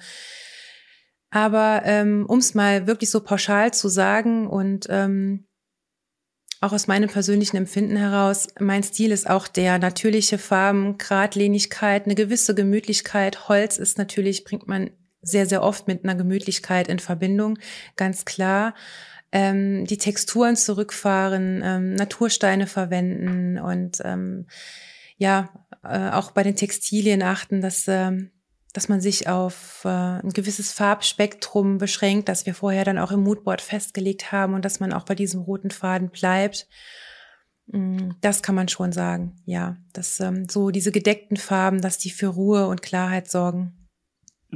[1.31, 5.47] Aber ähm, um es mal wirklich so pauschal zu sagen und ähm,
[6.61, 12.15] auch aus meinem persönlichen Empfinden heraus, mein Stil ist auch der natürliche Farben, Gradlinigkeit, eine
[12.15, 13.49] gewisse Gemütlichkeit.
[13.49, 14.91] Holz ist natürlich, bringt man
[15.25, 17.59] sehr, sehr oft mit einer Gemütlichkeit in Verbindung,
[17.97, 18.75] ganz klar.
[19.33, 24.47] Ähm, die Texturen zurückfahren, ähm, Natursteine verwenden und ähm,
[25.17, 25.49] ja,
[25.83, 28.31] äh, auch bei den Textilien achten, dass, ähm,
[28.73, 33.23] dass man sich auf äh, ein gewisses Farbspektrum beschränkt, das wir vorher dann auch im
[33.23, 36.69] Moodboard festgelegt haben und dass man auch bei diesem roten Faden bleibt.
[37.67, 39.77] Mm, das kann man schon sagen, ja.
[39.93, 43.84] Dass ähm, so diese gedeckten Farben, dass die für Ruhe und Klarheit sorgen.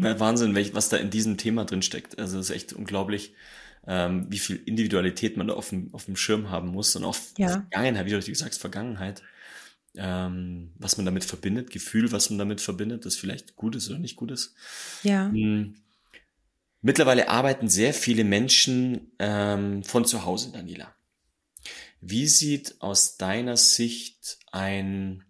[0.02, 2.18] Wahnsinn, was da in diesem Thema drin steckt.
[2.18, 3.34] Also es ist echt unglaublich,
[3.86, 7.16] ähm, wie viel Individualität man da auf dem, auf dem Schirm haben muss und auch
[7.36, 7.48] ja.
[7.48, 9.22] Vergangenheit, wie du richtig sagst, Vergangenheit,
[9.96, 13.98] ähm, was man damit verbindet, Gefühl, was man damit verbindet, das vielleicht gut ist oder
[13.98, 14.54] nicht gut ist.
[15.02, 15.28] Ja.
[15.30, 15.74] Hm.
[16.80, 20.94] Mittlerweile arbeiten sehr viele Menschen ähm, von zu Hause, Daniela.
[22.00, 25.24] Wie sieht aus deiner Sicht ein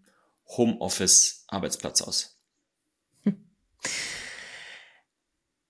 [0.49, 2.39] Homeoffice-Arbeitsplatz aus?
[3.23, 3.37] Hm.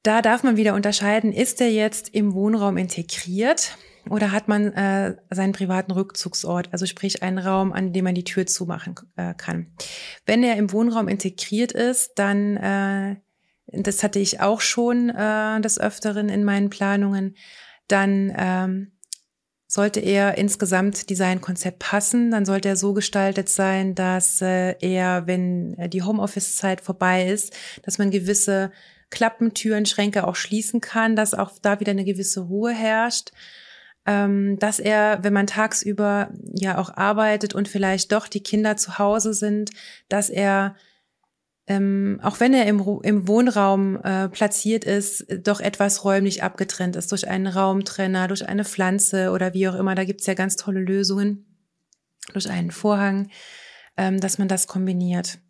[0.03, 3.77] Da darf man wieder unterscheiden, ist er jetzt im Wohnraum integriert
[4.09, 8.25] oder hat man äh, seinen privaten Rückzugsort, also sprich einen Raum, an dem man die
[8.25, 9.67] Tür zumachen äh, kann.
[10.25, 13.17] Wenn er im Wohnraum integriert ist, dann, äh,
[13.67, 17.37] das hatte ich auch schon äh, des Öfteren in meinen Planungen,
[17.89, 18.93] dann ähm,
[19.67, 25.77] sollte er insgesamt Designkonzept passen, dann sollte er so gestaltet sein, dass äh, er, wenn
[25.91, 28.73] die Homeoffice-Zeit vorbei ist, dass man gewisse
[29.11, 33.31] Klappen, Türen, Schränke auch schließen kann, dass auch da wieder eine gewisse Ruhe herrscht.
[34.07, 38.99] Ähm, dass er, wenn man tagsüber ja auch arbeitet und vielleicht doch die Kinder zu
[38.99, 39.71] Hause sind,
[40.09, 40.77] dass er
[41.69, 47.13] ähm, auch wenn er im, im Wohnraum äh, platziert ist, doch etwas räumlich abgetrennt ist
[47.13, 49.95] durch einen Raumtrenner, durch eine Pflanze oder wie auch immer.
[49.95, 51.45] Da gibt's ja ganz tolle Lösungen
[52.33, 53.31] durch einen Vorhang,
[53.99, 55.41] ähm, dass man das kombiniert.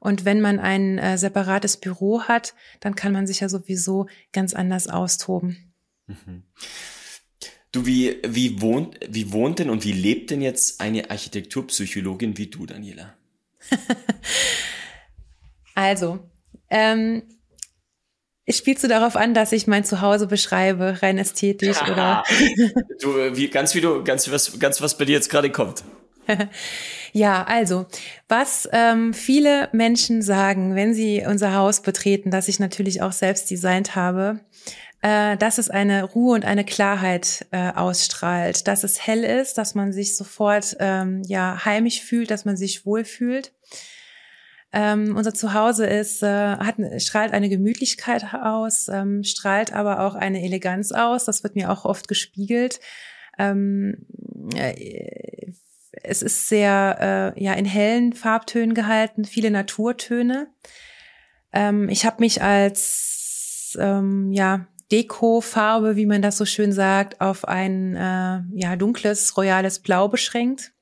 [0.00, 4.54] Und wenn man ein äh, separates Büro hat, dann kann man sich ja sowieso ganz
[4.54, 5.72] anders austoben.
[6.06, 6.42] Mhm.
[7.70, 12.48] Du, wie, wie, wohnt, wie wohnt denn und wie lebt denn jetzt eine Architekturpsychologin wie
[12.48, 13.14] du, Daniela?
[15.74, 16.18] also,
[16.68, 17.22] ähm,
[18.52, 21.92] Spielst du darauf an, dass ich mein Zuhause beschreibe, rein ästhetisch ja.
[21.92, 22.24] oder?
[23.00, 25.84] du, wie, ganz wie du, ganz was, ganz was bei dir jetzt gerade kommt.
[27.12, 27.86] ja, also,
[28.28, 33.50] was ähm, viele Menschen sagen, wenn sie unser Haus betreten, das ich natürlich auch selbst
[33.50, 34.40] designt habe,
[35.02, 39.74] äh, dass es eine Ruhe und eine Klarheit äh, ausstrahlt, dass es hell ist, dass
[39.74, 43.52] man sich sofort ähm, ja heimisch fühlt, dass man sich wohlfühlt.
[44.72, 50.44] Ähm, unser Zuhause ist, äh, hat, strahlt eine Gemütlichkeit aus, ähm, strahlt aber auch eine
[50.44, 51.24] Eleganz aus.
[51.24, 52.78] Das wird mir auch oft gespiegelt.
[53.36, 54.06] Ähm,
[54.54, 55.52] äh,
[56.02, 60.48] es ist sehr äh, ja in hellen Farbtönen gehalten, viele Naturtöne.
[61.52, 67.46] Ähm, ich habe mich als ähm, ja Deko-Farbe, wie man das so schön sagt, auf
[67.46, 70.72] ein äh, ja dunkles royales Blau beschränkt,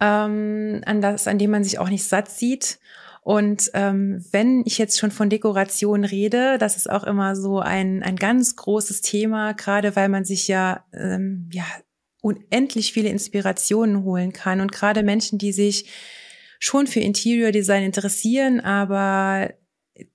[0.00, 2.78] ähm, an das an dem man sich auch nicht satt sieht.
[3.24, 8.02] Und ähm, wenn ich jetzt schon von Dekoration rede, das ist auch immer so ein,
[8.02, 11.64] ein ganz großes Thema, gerade weil man sich ja, ähm, ja
[12.22, 14.62] unendlich viele Inspirationen holen kann.
[14.62, 15.90] Und gerade Menschen, die sich
[16.58, 19.52] schon für Interior Design interessieren, aber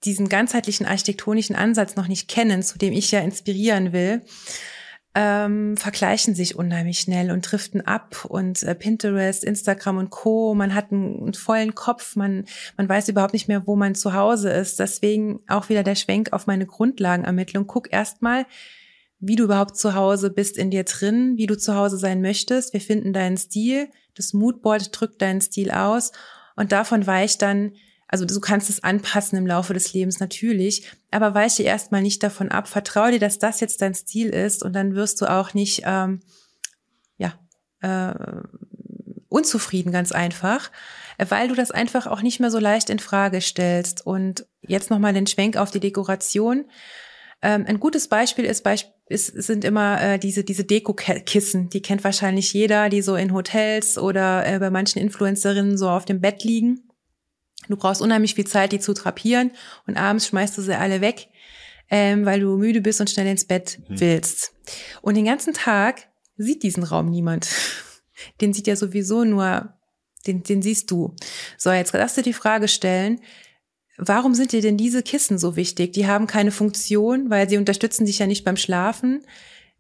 [0.03, 4.23] diesen ganzheitlichen architektonischen Ansatz noch nicht kennen, zu dem ich ja inspirieren will,
[5.13, 10.53] ähm, vergleichen sich unheimlich schnell und driften ab und äh, Pinterest, Instagram und Co.
[10.53, 12.45] Man hat einen, einen, vollen Kopf, man,
[12.77, 14.79] man weiß überhaupt nicht mehr, wo man zu Hause ist.
[14.79, 17.65] Deswegen auch wieder der Schwenk auf meine Grundlagenermittlung.
[17.67, 18.45] Guck erstmal,
[19.19, 22.73] wie du überhaupt zu Hause bist in dir drin, wie du zu Hause sein möchtest.
[22.73, 23.89] Wir finden deinen Stil.
[24.15, 26.11] Das Moodboard drückt deinen Stil aus
[26.55, 27.73] und davon weicht dann
[28.07, 32.49] also du kannst es anpassen im Laufe des Lebens natürlich, aber weiche erstmal nicht davon
[32.49, 32.67] ab.
[32.67, 36.21] Vertraue dir, dass das jetzt dein Stil ist und dann wirst du auch nicht ähm,
[37.17, 37.33] ja
[37.81, 38.13] äh,
[39.27, 40.71] unzufrieden ganz einfach,
[41.17, 44.05] weil du das einfach auch nicht mehr so leicht in Frage stellst.
[44.05, 46.65] Und jetzt nochmal den Schwenk auf die Dekoration.
[47.41, 48.63] Ähm, ein gutes Beispiel ist,
[49.09, 51.69] ist sind immer äh, diese diese Deko-Kissen.
[51.69, 56.05] Die kennt wahrscheinlich jeder, die so in Hotels oder äh, bei manchen Influencerinnen so auf
[56.05, 56.89] dem Bett liegen.
[57.67, 59.51] Du brauchst unheimlich viel Zeit, die zu trapieren
[59.87, 61.27] und abends schmeißt du sie alle weg,
[61.89, 63.99] ähm, weil du müde bist und schnell ins Bett mhm.
[63.99, 64.53] willst.
[65.01, 67.49] Und den ganzen Tag sieht diesen Raum niemand.
[68.41, 69.73] Den sieht ja sowieso nur,
[70.25, 71.15] den, den siehst du.
[71.57, 73.21] So, jetzt darfst du die Frage stellen,
[73.97, 75.93] warum sind dir denn diese Kissen so wichtig?
[75.93, 79.23] Die haben keine Funktion, weil sie unterstützen dich ja nicht beim Schlafen.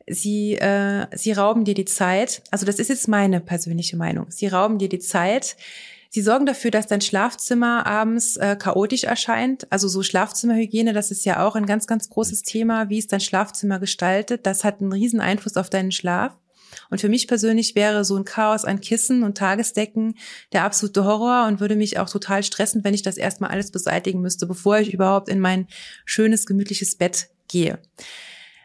[0.09, 2.41] Sie, äh, sie rauben dir die Zeit.
[2.51, 4.27] Also das ist jetzt meine persönliche Meinung.
[4.29, 5.57] Sie rauben dir die Zeit
[6.09, 9.67] Sie sorgen dafür, dass dein Schlafzimmer abends äh, chaotisch erscheint.
[9.71, 12.89] Also so Schlafzimmerhygiene, das ist ja auch ein ganz, ganz großes Thema.
[12.89, 14.45] Wie ist dein Schlafzimmer gestaltet?
[14.45, 16.35] Das hat einen riesen Einfluss auf deinen Schlaf.
[16.89, 20.15] Und für mich persönlich wäre so ein Chaos an Kissen und Tagesdecken
[20.53, 24.21] der absolute Horror und würde mich auch total stressen, wenn ich das erstmal alles beseitigen
[24.21, 25.67] müsste, bevor ich überhaupt in mein
[26.05, 27.79] schönes, gemütliches Bett gehe.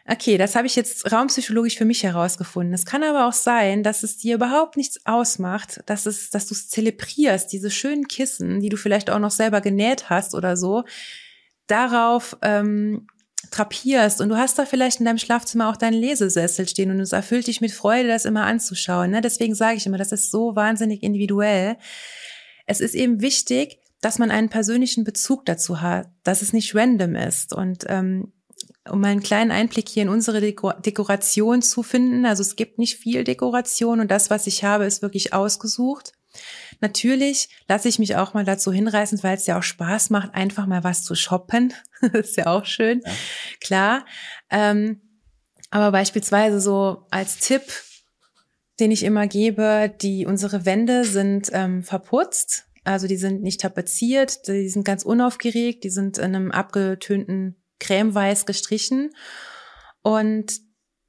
[0.05, 2.73] Okay, das habe ich jetzt raumpsychologisch für mich herausgefunden.
[2.73, 6.53] Es kann aber auch sein, dass es dir überhaupt nichts ausmacht, dass es, dass du
[6.53, 10.83] es zelebrierst, diese schönen Kissen, die du vielleicht auch noch selber genäht hast oder so,
[11.67, 13.07] darauf ähm,
[13.51, 17.11] trapierst und du hast da vielleicht in deinem Schlafzimmer auch deinen Lesesessel stehen und es
[17.11, 19.11] erfüllt dich mit Freude, das immer anzuschauen.
[19.11, 19.21] Ne?
[19.21, 21.77] Deswegen sage ich immer, das ist so wahnsinnig individuell.
[22.65, 27.15] Es ist eben wichtig, dass man einen persönlichen Bezug dazu hat, dass es nicht random
[27.15, 28.33] ist und ähm,
[28.89, 32.25] um mal einen kleinen Einblick hier in unsere Deko Dekoration zu finden.
[32.25, 36.11] Also es gibt nicht viel Dekoration und das, was ich habe, ist wirklich ausgesucht.
[36.79, 40.65] Natürlich lasse ich mich auch mal dazu hinreißen, weil es ja auch Spaß macht, einfach
[40.65, 41.73] mal was zu shoppen.
[42.01, 43.01] das ist ja auch schön.
[43.05, 43.11] Ja.
[43.61, 44.05] Klar.
[44.49, 45.01] Ähm,
[45.71, 47.63] aber beispielsweise so als Tipp,
[48.79, 52.65] den ich immer gebe, die unsere Wände sind ähm, verputzt.
[52.83, 58.45] Also die sind nicht tapeziert, die sind ganz unaufgeregt, die sind in einem abgetönten cremeweiß
[58.45, 59.11] gestrichen
[60.01, 60.59] und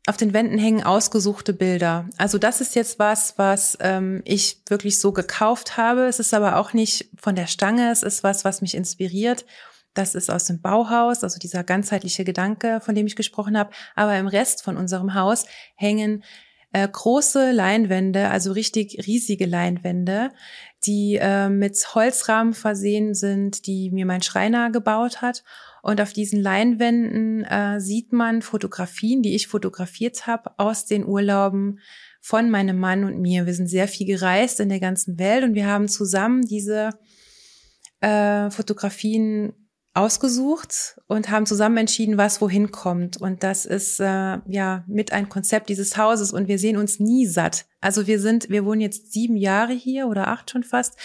[0.06, 2.08] auf den Wänden hängen ausgesuchte Bilder.
[2.18, 6.06] Also das ist jetzt was, was ähm, ich wirklich so gekauft habe.
[6.06, 7.90] Es ist aber auch nicht von der Stange.
[7.90, 9.46] Es ist was, was mich inspiriert.
[9.94, 13.70] Das ist aus dem Bauhaus, also dieser ganzheitliche Gedanke, von dem ich gesprochen habe.
[13.94, 16.24] Aber im Rest von unserem Haus hängen
[16.72, 20.32] äh, große Leinwände, also richtig riesige Leinwände,
[20.84, 25.44] die äh, mit Holzrahmen versehen sind, die mir mein Schreiner gebaut hat.
[25.84, 31.78] Und auf diesen Leinwänden äh, sieht man Fotografien, die ich fotografiert habe aus den Urlauben
[32.22, 33.44] von meinem Mann und mir.
[33.44, 36.88] Wir sind sehr viel gereist in der ganzen Welt und wir haben zusammen diese
[38.00, 39.52] äh, Fotografien
[39.94, 43.16] ausgesucht und haben zusammen entschieden, was wohin kommt.
[43.16, 47.26] Und das ist äh, ja mit ein Konzept dieses Hauses und wir sehen uns nie
[47.26, 47.66] satt.
[47.80, 50.98] Also wir sind, wir wohnen jetzt sieben Jahre hier oder acht schon fast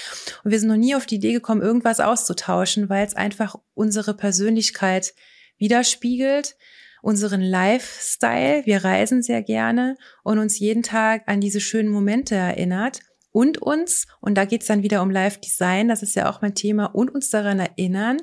[0.44, 4.16] und wir sind noch nie auf die Idee gekommen, irgendwas auszutauschen, weil es einfach unsere
[4.16, 5.14] Persönlichkeit
[5.60, 6.58] widerspiegelt,
[7.04, 8.66] unseren Lifestyle.
[8.66, 14.08] Wir reisen sehr gerne und uns jeden Tag an diese schönen Momente erinnert und uns,
[14.20, 17.14] und da geht's dann wieder um Live Design, das ist ja auch mein Thema, und
[17.14, 18.18] uns daran erinnern,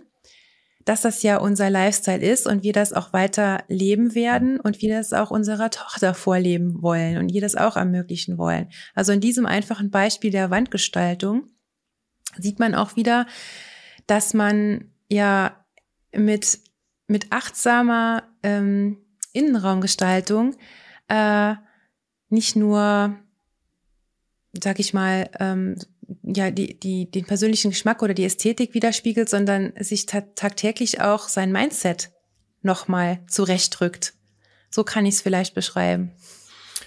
[0.87, 4.97] dass das ja unser Lifestyle ist und wir das auch weiter leben werden und wir
[4.97, 8.69] das auch unserer Tochter vorleben wollen und ihr das auch ermöglichen wollen.
[8.95, 11.49] Also in diesem einfachen Beispiel der Wandgestaltung
[12.39, 13.27] sieht man auch wieder,
[14.07, 15.65] dass man ja
[16.15, 16.61] mit,
[17.09, 18.99] mit achtsamer ähm,
[19.33, 20.55] Innenraumgestaltung
[21.09, 21.55] äh,
[22.29, 23.17] nicht nur,
[24.63, 25.77] sag ich mal, ähm,
[26.23, 31.53] ja, die, die, den persönlichen Geschmack oder die Ästhetik widerspiegelt, sondern sich tagtäglich auch sein
[31.53, 32.11] Mindset
[32.63, 34.15] nochmal zurechtrückt.
[34.71, 36.13] So kann ich es vielleicht beschreiben.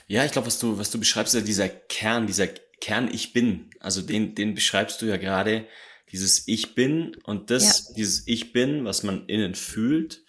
[0.07, 3.33] Ja, ich glaube, was du, was du beschreibst, ist ja dieser Kern, dieser Kern Ich
[3.33, 3.69] Bin.
[3.79, 5.65] Also den, den beschreibst du ja gerade,
[6.11, 7.93] dieses Ich bin und das, ja.
[7.95, 10.23] dieses Ich bin, was man innen fühlt,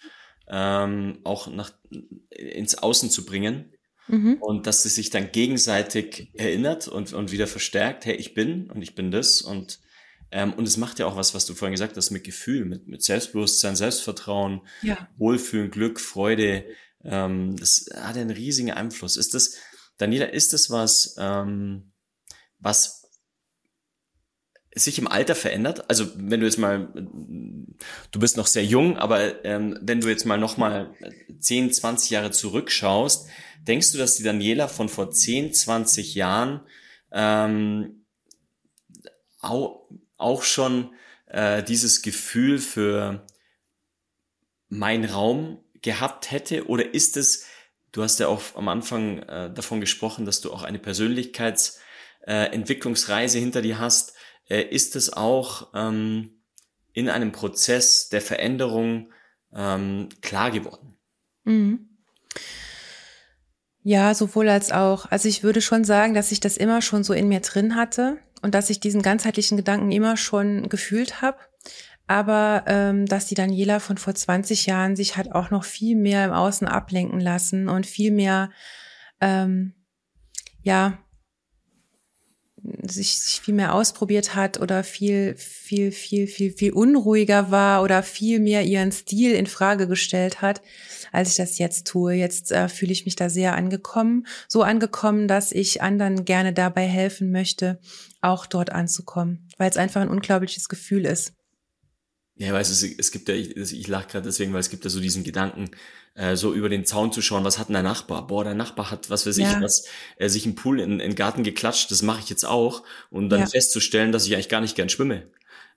[0.47, 1.71] ähm, auch nach,
[2.29, 3.73] ins Außen zu bringen.
[4.11, 4.37] Mhm.
[4.39, 8.81] Und dass es sich dann gegenseitig erinnert und, und wieder verstärkt, hey, ich bin und
[8.81, 9.79] ich bin das und
[10.31, 12.87] ähm, und es macht ja auch was, was du vorhin gesagt hast, mit Gefühl, mit,
[12.87, 15.09] mit Selbstbewusstsein, Selbstvertrauen, ja.
[15.17, 16.65] Wohlfühlen, Glück, Freude.
[17.03, 19.17] Ähm, das hat einen riesigen Einfluss.
[19.17, 19.57] Ist das,
[19.97, 21.91] Daniela, ist das was, ähm,
[22.59, 23.00] was
[24.73, 25.89] sich im Alter verändert?
[25.89, 30.25] Also wenn du jetzt mal, du bist noch sehr jung, aber ähm, wenn du jetzt
[30.25, 30.95] mal noch mal
[31.39, 33.27] 10, 20 Jahre zurückschaust,
[33.67, 36.61] denkst du, dass die Daniela von vor 10, 20 Jahren
[37.11, 38.05] ähm,
[39.39, 40.93] auch, auch schon
[41.27, 43.25] äh, dieses Gefühl für
[44.69, 46.67] mein Raum gehabt hätte?
[46.67, 47.45] Oder ist es,
[47.91, 53.41] du hast ja auch am Anfang äh, davon gesprochen, dass du auch eine Persönlichkeitsentwicklungsreise äh,
[53.41, 54.15] hinter dir hast,
[54.59, 56.41] ist es auch ähm,
[56.93, 59.11] in einem Prozess der Veränderung
[59.53, 60.97] ähm, klar geworden.
[61.43, 61.89] Mhm.
[63.83, 65.09] Ja, sowohl als auch.
[65.09, 68.17] Also ich würde schon sagen, dass ich das immer schon so in mir drin hatte
[68.41, 71.37] und dass ich diesen ganzheitlichen Gedanken immer schon gefühlt habe.
[72.05, 76.25] Aber ähm, dass die Daniela von vor 20 Jahren sich hat auch noch viel mehr
[76.25, 78.51] im Außen ablenken lassen und viel mehr
[79.21, 79.73] ähm,
[80.61, 80.97] ja
[82.87, 88.03] sich, sich viel mehr ausprobiert hat oder viel, viel, viel, viel, viel unruhiger war oder
[88.03, 90.61] viel mehr ihren Stil in Frage gestellt hat,
[91.11, 92.13] als ich das jetzt tue.
[92.13, 96.87] Jetzt äh, fühle ich mich da sehr angekommen, so angekommen, dass ich anderen gerne dabei
[96.87, 97.79] helfen möchte,
[98.21, 101.33] auch dort anzukommen, weil es einfach ein unglaubliches Gefühl ist.
[102.41, 104.89] Ja, weißt du, es gibt ja, ich, ich lache gerade deswegen, weil es gibt ja
[104.89, 105.69] so diesen Gedanken,
[106.15, 108.25] äh, so über den Zaun zu schauen, was hat denn der Nachbar?
[108.25, 109.51] Boah, der Nachbar hat, was weiß ja.
[109.51, 109.85] ich, was,
[110.17, 112.81] äh, sich im Pool in, in den Garten geklatscht, das mache ich jetzt auch.
[113.11, 113.45] Und dann ja.
[113.45, 115.27] festzustellen, dass ich eigentlich gar nicht gern schwimme.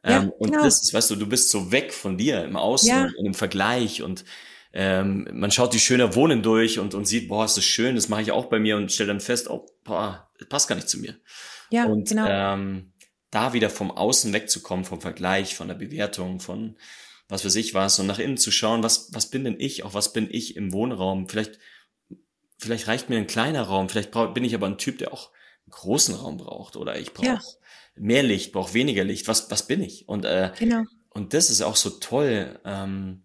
[0.03, 0.65] Ja, ähm, und genau.
[0.65, 3.11] das ist, weißt du, du bist so weg von dir im Außen ja.
[3.15, 4.25] und im Vergleich und
[4.73, 8.09] ähm, man schaut die schöner Wohnen durch und, und sieht, boah, ist das schön, das
[8.09, 10.89] mache ich auch bei mir und stellt dann fest, oh, boah, das passt gar nicht
[10.89, 11.15] zu mir.
[11.71, 12.27] Ja, und genau.
[12.27, 12.94] ähm,
[13.35, 16.77] da wieder vom Außen wegzukommen, vom Vergleich, von der Bewertung, von
[17.29, 19.95] was weiß ich was und nach innen zu schauen, was, was bin denn ich, auch
[19.95, 21.29] was bin ich im Wohnraum.
[21.29, 21.59] Vielleicht,
[22.59, 25.31] vielleicht reicht mir ein kleiner Raum, vielleicht bin ich aber ein Typ, der auch
[25.67, 27.41] einen großen Raum braucht oder ich brauche ja.
[27.97, 29.27] mehr Licht, brauche weniger Licht.
[29.27, 30.09] Was, was bin ich?
[30.09, 30.85] Und, äh, genau.
[31.11, 33.25] und das ist auch so toll, ähm,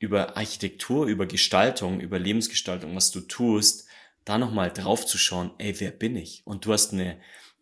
[0.00, 3.86] über Architektur, über Gestaltung, über Lebensgestaltung, was du tust,
[4.24, 6.42] da nochmal drauf zu schauen, ey, wer bin ich?
[6.46, 7.20] Und du hast eine,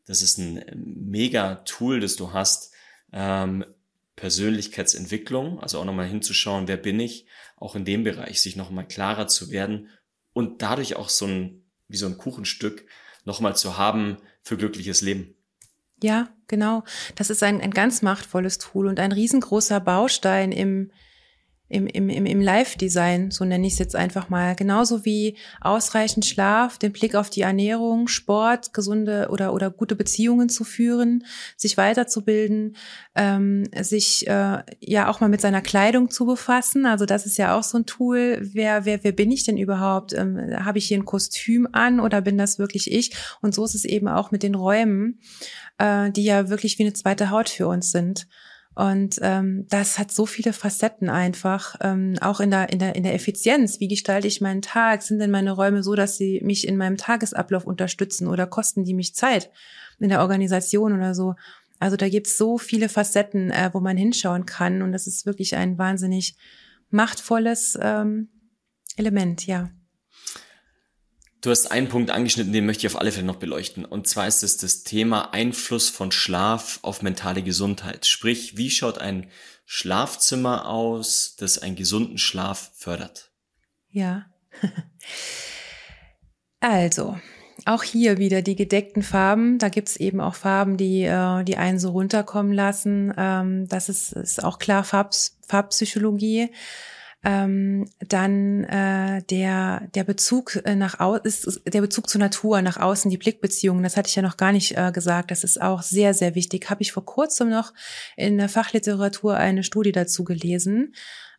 [0.08, 2.72] das ist ein mega Tool, das du hast,
[3.12, 3.64] ähm,
[4.16, 9.28] Persönlichkeitsentwicklung, also auch nochmal hinzuschauen, wer bin ich, auch in dem Bereich, sich nochmal klarer
[9.28, 9.90] zu werden
[10.32, 12.86] und dadurch auch so ein, wie so ein Kuchenstück
[13.24, 15.34] nochmal zu haben für glückliches Leben.
[16.02, 16.84] Ja, genau.
[17.14, 20.90] Das ist ein, ein ganz machtvolles Tool und ein riesengroßer Baustein im,
[21.68, 24.54] im, im, im, im Live-Design, so nenne ich es jetzt einfach mal.
[24.54, 30.48] Genauso wie ausreichend Schlaf, den Blick auf die Ernährung, Sport, gesunde oder, oder gute Beziehungen
[30.48, 31.24] zu führen,
[31.56, 32.76] sich weiterzubilden,
[33.14, 36.86] ähm, sich äh, ja auch mal mit seiner Kleidung zu befassen.
[36.86, 38.38] Also das ist ja auch so ein Tool.
[38.40, 40.14] Wer, wer, wer bin ich denn überhaupt?
[40.14, 43.12] Ähm, Habe ich hier ein Kostüm an oder bin das wirklich ich?
[43.42, 45.20] Und so ist es eben auch mit den Räumen,
[45.76, 48.26] äh, die ja wirklich wie eine zweite Haut für uns sind.
[48.78, 53.02] Und ähm, das hat so viele Facetten einfach, ähm, auch in der, in, der, in
[53.02, 53.80] der Effizienz.
[53.80, 55.02] Wie gestalte ich meinen Tag?
[55.02, 58.94] Sind denn meine Räume so, dass sie mich in meinem Tagesablauf unterstützen oder kosten die
[58.94, 59.50] mich Zeit
[59.98, 61.34] in der Organisation oder so?
[61.80, 64.80] Also da gibt's so viele Facetten, äh, wo man hinschauen kann.
[64.82, 66.36] Und das ist wirklich ein wahnsinnig
[66.90, 68.28] machtvolles ähm,
[68.96, 69.70] Element, ja.
[71.40, 73.84] Du hast einen Punkt angeschnitten, den möchte ich auf alle Fälle noch beleuchten.
[73.84, 78.06] Und zwar ist es das Thema Einfluss von Schlaf auf mentale Gesundheit.
[78.06, 79.30] Sprich, wie schaut ein
[79.64, 83.30] Schlafzimmer aus, das einen gesunden Schlaf fördert?
[83.90, 84.26] Ja.
[86.60, 87.16] also,
[87.66, 89.58] auch hier wieder die gedeckten Farben.
[89.58, 93.14] Da gibt's eben auch Farben, die, äh, die einen so runterkommen lassen.
[93.16, 96.50] Ähm, das ist, ist auch klar Farbs, Farbpsychologie.
[97.24, 102.76] Ähm, dann äh, der der Bezug äh, nach außen ist der Bezug zur Natur nach
[102.76, 105.32] außen die Blickbeziehungen das hatte ich ja noch gar nicht äh, gesagt.
[105.32, 106.70] Das ist auch sehr sehr wichtig.
[106.70, 107.74] Habe ich vor kurzem noch
[108.16, 110.94] in der Fachliteratur eine Studie dazu gelesen.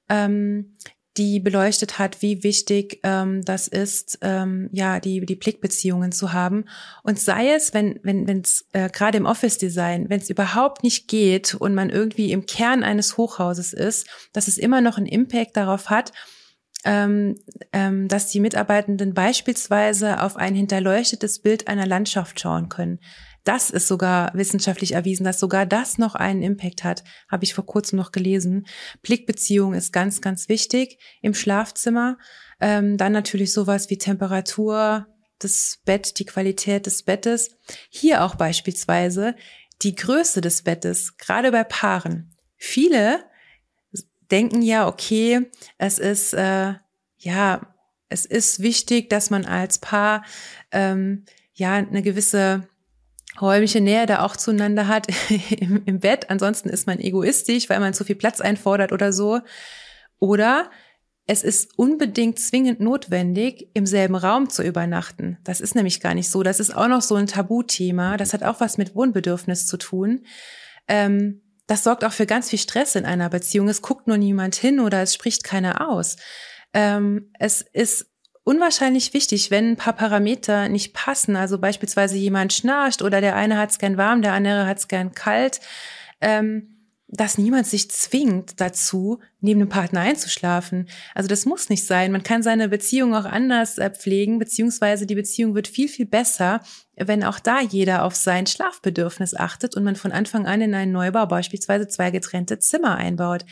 [0.10, 0.76] Ähm,
[1.20, 6.64] die beleuchtet hat, wie wichtig ähm, das ist, ähm, ja, die, die Blickbeziehungen zu haben.
[7.04, 11.10] Und sei es, wenn wenn wenn es äh, gerade im Office-Design, wenn es überhaupt nicht
[11.10, 15.58] geht und man irgendwie im Kern eines Hochhauses ist, dass es immer noch einen Impact
[15.58, 16.14] darauf hat,
[16.86, 17.36] ähm,
[17.74, 23.00] ähm, dass die Mitarbeitenden beispielsweise auf ein hinterleuchtetes Bild einer Landschaft schauen können.
[23.44, 27.66] Das ist sogar wissenschaftlich erwiesen, dass sogar das noch einen Impact hat, habe ich vor
[27.66, 28.68] kurzem noch gelesen.
[29.02, 32.18] Blickbeziehung ist ganz, ganz wichtig im Schlafzimmer.
[32.60, 35.08] Ähm, dann natürlich sowas wie Temperatur,
[35.40, 37.52] das Bett, die Qualität des Bettes.
[37.90, 39.36] Hier auch beispielsweise
[39.82, 42.36] die Größe des Bettes, gerade bei Paaren.
[42.58, 43.24] Viele
[44.30, 46.74] denken ja, okay, es ist äh,
[47.18, 47.76] ja,
[48.10, 50.26] es ist wichtig, dass man als Paar
[50.72, 52.68] ähm, ja eine gewisse
[53.42, 55.08] räumliche Nähe da auch zueinander hat
[55.50, 56.30] im, im Bett.
[56.30, 59.40] Ansonsten ist man egoistisch, weil man zu viel Platz einfordert oder so.
[60.20, 60.70] Oder
[61.26, 65.38] es ist unbedingt zwingend notwendig, im selben Raum zu übernachten.
[65.44, 66.42] Das ist nämlich gar nicht so.
[66.42, 68.18] Das ist auch noch so ein Tabuthema.
[68.18, 70.26] Das hat auch was mit Wohnbedürfnis zu tun.
[70.88, 73.70] Ähm, das sorgt auch für ganz viel Stress in einer Beziehung.
[73.70, 76.16] Es guckt nur niemand hin oder es spricht keiner aus.
[76.74, 78.08] Ähm, es ist
[78.50, 83.60] unwahrscheinlich wichtig, wenn ein paar Parameter nicht passen, also beispielsweise jemand schnarcht oder der eine
[83.60, 85.60] hat es gern warm, der andere hat es gern kalt,
[86.20, 90.90] ähm, dass niemand sich zwingt dazu, neben dem Partner einzuschlafen.
[91.14, 92.12] Also das muss nicht sein.
[92.12, 96.62] Man kann seine Beziehung auch anders äh, pflegen, beziehungsweise die Beziehung wird viel, viel besser,
[96.96, 100.92] wenn auch da jeder auf sein Schlafbedürfnis achtet und man von Anfang an in einen
[100.92, 103.46] Neubau beispielsweise zwei getrennte Zimmer einbaut.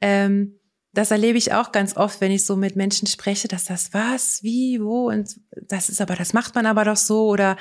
[0.00, 0.58] Ähm,
[0.96, 4.42] das erlebe ich auch ganz oft, wenn ich so mit Menschen spreche, dass das was,
[4.42, 5.38] wie, wo und
[5.68, 7.56] das ist aber, das macht man aber doch so oder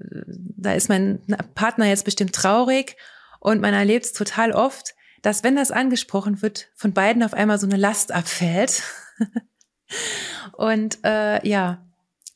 [0.00, 1.20] äh, da ist mein
[1.54, 2.96] Partner jetzt bestimmt traurig
[3.38, 7.58] und man erlebt es total oft, dass wenn das angesprochen wird, von beiden auf einmal
[7.58, 8.82] so eine Last abfällt.
[10.52, 11.86] und äh, ja,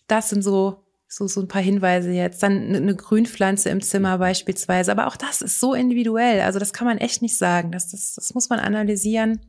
[0.06, 2.40] das sind so so, so ein paar Hinweise jetzt.
[2.40, 4.92] Dann eine Grünpflanze im Zimmer beispielsweise.
[4.92, 6.40] Aber auch das ist so individuell.
[6.42, 7.72] Also das kann man echt nicht sagen.
[7.72, 9.40] Das, das, das muss man analysieren.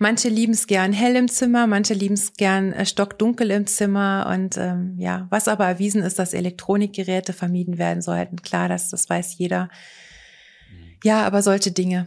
[0.00, 4.30] Manche lieben es gern hell im Zimmer, manche lieben es gern äh, stockdunkel im Zimmer.
[4.32, 8.42] Und ähm, ja, was aber erwiesen ist, dass Elektronikgeräte vermieden werden sollten.
[8.42, 9.68] Klar, das, das weiß jeder.
[11.02, 12.06] Ja, aber solche Dinge.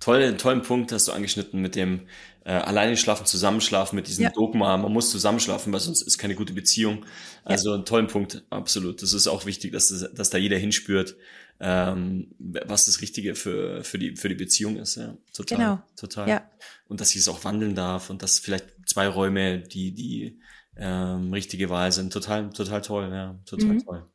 [0.00, 2.06] Toll, tollen Punkt hast du angeschnitten mit dem
[2.44, 4.30] äh, alleine schlafen, zusammenschlafen, mit diesem ja.
[4.30, 7.04] Dogma, man muss zusammenschlafen, weil sonst ist keine gute Beziehung.
[7.44, 7.74] Also ja.
[7.74, 9.02] einen tollen Punkt, absolut.
[9.02, 11.16] Das ist auch wichtig, dass, das, dass da jeder hinspürt,
[11.60, 14.96] ähm, was das Richtige für, für, die, für die Beziehung ist.
[14.96, 15.58] Ja, total.
[15.58, 15.82] Genau.
[15.96, 16.28] Total.
[16.28, 16.50] Ja.
[16.86, 20.40] Und dass sie es auch wandeln darf und dass vielleicht zwei Räume die, die
[20.76, 22.12] ähm, richtige Wahl sind.
[22.12, 23.84] Total, total toll, ja, total mhm.
[23.84, 24.06] toll.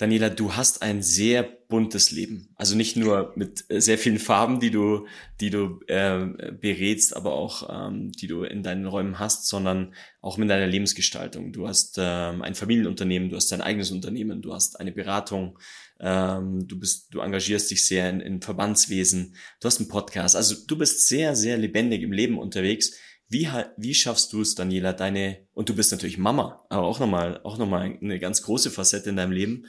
[0.00, 2.48] Daniela, du hast ein sehr buntes Leben.
[2.56, 5.06] Also nicht nur mit sehr vielen Farben, die du,
[5.42, 10.38] die du äh, berätst, aber auch ähm, die du in deinen Räumen hast, sondern auch
[10.38, 11.52] mit deiner Lebensgestaltung.
[11.52, 15.58] Du hast ähm, ein Familienunternehmen, du hast dein eigenes Unternehmen, du hast eine Beratung,
[16.00, 20.36] ähm, du bist, du engagierst dich sehr in, in Verbandswesen, du hast einen Podcast.
[20.36, 22.92] Also du bist sehr, sehr lebendig im Leben unterwegs.
[23.28, 27.40] Wie, wie schaffst du es, Daniela, deine, und du bist natürlich Mama, aber auch nochmal,
[27.44, 29.66] auch nochmal eine ganz große Facette in deinem Leben,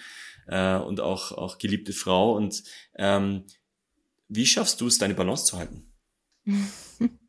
[0.47, 2.35] äh, und auch, auch geliebte Frau.
[2.35, 2.63] Und
[2.95, 3.45] ähm,
[4.27, 5.91] wie schaffst du es, deine Balance zu halten?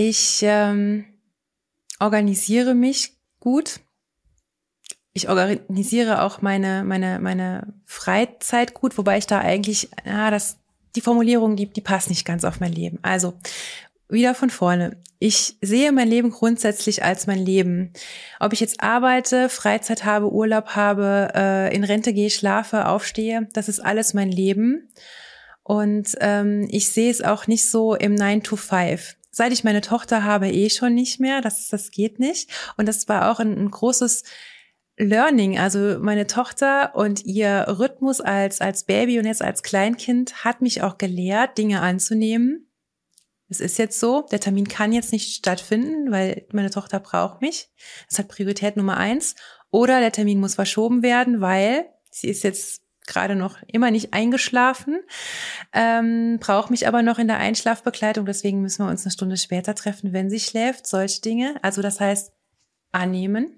[0.00, 1.06] Ich ähm,
[1.98, 3.80] organisiere mich gut
[5.12, 10.58] ich organisiere auch meine, meine, meine Freizeit gut, wobei ich da eigentlich, ja, das,
[10.96, 12.98] die Formulierung, die, die passt nicht ganz auf mein Leben.
[13.02, 13.34] Also,
[14.08, 14.96] wieder von vorne.
[15.18, 17.92] Ich sehe mein Leben grundsätzlich als mein Leben.
[18.40, 23.68] Ob ich jetzt arbeite, Freizeit habe, Urlaub habe, äh, in Rente gehe, schlafe, aufstehe, das
[23.68, 24.88] ist alles mein Leben.
[25.62, 29.80] Und ähm, ich sehe es auch nicht so im 9 to 5 seit ich meine
[29.80, 31.40] Tochter habe, eh schon nicht mehr.
[31.40, 32.50] Das, das geht nicht.
[32.76, 34.24] Und das war auch ein, ein großes
[34.98, 40.60] Learning, also meine Tochter und ihr Rhythmus als, als Baby und jetzt als Kleinkind hat
[40.60, 42.68] mich auch gelehrt, Dinge anzunehmen.
[43.48, 47.70] Es ist jetzt so, der Termin kann jetzt nicht stattfinden, weil meine Tochter braucht mich.
[48.08, 49.36] Das hat Priorität Nummer eins.
[49.70, 55.00] Oder der Termin muss verschoben werden, weil sie ist jetzt gerade noch immer nicht eingeschlafen,
[55.72, 58.26] ähm, braucht mich aber noch in der Einschlafbegleitung.
[58.26, 60.86] Deswegen müssen wir uns eine Stunde später treffen, wenn sie schläft.
[60.86, 61.56] Solche Dinge.
[61.62, 62.32] Also das heißt,
[62.92, 63.54] annehmen.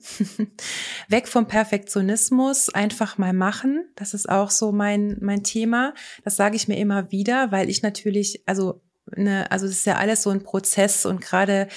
[1.08, 3.88] Weg vom Perfektionismus, einfach mal machen.
[3.96, 5.94] Das ist auch so mein, mein Thema.
[6.24, 8.82] Das sage ich mir immer wieder, weil ich natürlich, also
[9.16, 11.68] Ne, also das ist ja alles so ein Prozess und gerade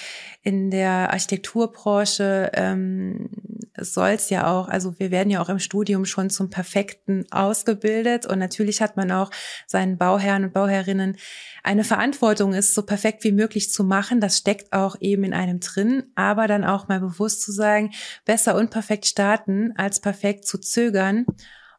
[0.41, 3.29] in der Architekturbranche ähm,
[3.77, 8.25] soll es ja auch, also wir werden ja auch im Studium schon zum Perfekten ausgebildet
[8.25, 9.31] und natürlich hat man auch
[9.67, 11.17] seinen Bauherren und Bauherrinnen
[11.63, 14.19] eine Verantwortung, es so perfekt wie möglich zu machen.
[14.19, 17.91] Das steckt auch eben in einem drin, aber dann auch mal bewusst zu sagen,
[18.25, 21.25] besser unperfekt starten als perfekt zu zögern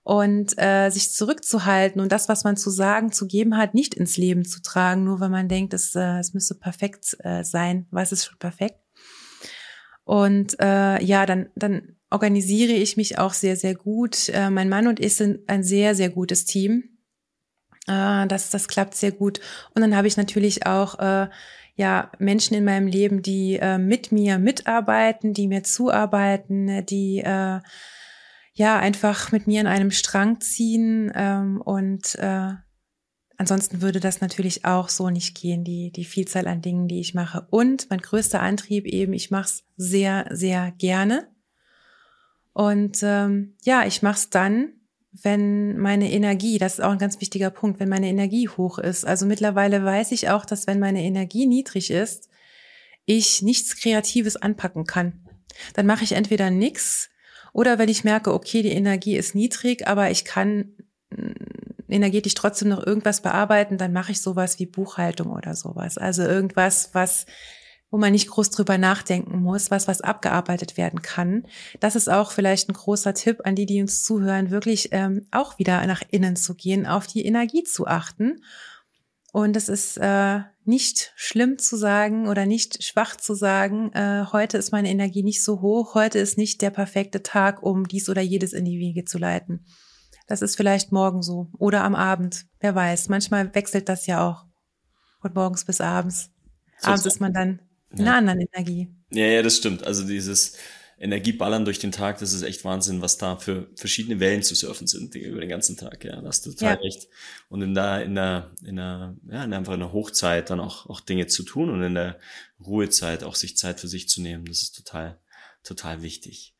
[0.05, 4.19] und äh, sich zurückzuhalten und das, was man zu sagen, zu geben hat, nicht ins
[4.19, 8.13] Leben zu tragen, nur weil man denkt, es, äh, es müsste perfekt äh, sein, was
[8.13, 8.79] ist schon perfekt.
[10.05, 14.29] Und äh, ja, dann, dann organisiere ich mich auch sehr, sehr gut.
[14.29, 16.99] Äh, mein Mann und ich sind ein sehr, sehr gutes Team.
[17.87, 19.41] Äh, das, das klappt sehr gut.
[19.75, 21.29] Und dann habe ich natürlich auch äh,
[21.77, 27.61] ja Menschen in meinem Leben, die äh, mit mir mitarbeiten, die mir zuarbeiten, die äh,
[28.55, 32.53] ja einfach mit mir in einem Strang ziehen ähm, und äh,
[33.37, 37.15] ansonsten würde das natürlich auch so nicht gehen, die, die Vielzahl an Dingen, die ich
[37.15, 37.47] mache.
[37.51, 41.29] Und mein größter Antrieb eben, ich mache es sehr, sehr gerne.
[42.53, 44.73] Und ähm, ja, ich mache es dann,
[45.11, 49.05] wenn meine Energie, das ist auch ein ganz wichtiger Punkt, wenn meine Energie hoch ist.
[49.05, 52.29] Also mittlerweile weiß ich auch, dass wenn meine Energie niedrig ist,
[53.05, 55.29] ich nichts Kreatives anpacken kann.
[55.75, 57.11] Dann mache ich entweder nichts
[57.55, 60.75] oder wenn ich merke, okay, die Energie ist niedrig, aber ich kann
[61.11, 61.33] mm,
[61.89, 65.97] energetisch trotzdem noch irgendwas bearbeiten, dann mache ich sowas wie Buchhaltung oder sowas.
[65.97, 67.27] Also irgendwas, was
[67.91, 71.45] wo man nicht groß drüber nachdenken muss, was was abgearbeitet werden kann.
[71.79, 75.61] Das ist auch vielleicht ein großer Tipp an die, die uns zuhören, wirklich ähm, auch
[75.61, 78.43] wieder nach innen zu gehen, auf die Energie zu achten.
[79.35, 84.59] Und es ist äh, nicht schlimm zu sagen oder nicht schwach zu sagen, äh, heute
[84.59, 88.22] ist meine Energie nicht so hoch, heute ist nicht der perfekte Tag, um dies oder
[88.22, 89.66] jedes in die Wege zu leiten.
[90.28, 93.09] Das ist vielleicht morgen so oder am Abend, wer weiß.
[93.09, 94.45] Manchmal wechselt das ja auch
[95.20, 96.30] von morgens bis abends.
[96.82, 97.61] Abends ist man dann
[97.91, 98.95] in einer anderen Energie.
[99.11, 99.85] Ja, ja, das stimmt.
[99.85, 100.57] Also dieses
[100.99, 104.87] Energieballern durch den Tag, das ist echt Wahnsinn, was da für verschiedene Wellen zu surfen
[104.87, 106.05] sind über den ganzen Tag.
[106.05, 106.81] Ja, da hast du total ja.
[106.81, 107.09] recht.
[107.49, 110.89] Und in der, in der, in der, ja, in einfach in der Hochzeit dann auch,
[110.89, 112.19] auch Dinge zu tun und in der
[112.65, 114.45] Ruhezeit auch sich Zeit für sich zu nehmen.
[114.45, 115.19] Das ist total,
[115.63, 116.55] total wichtig.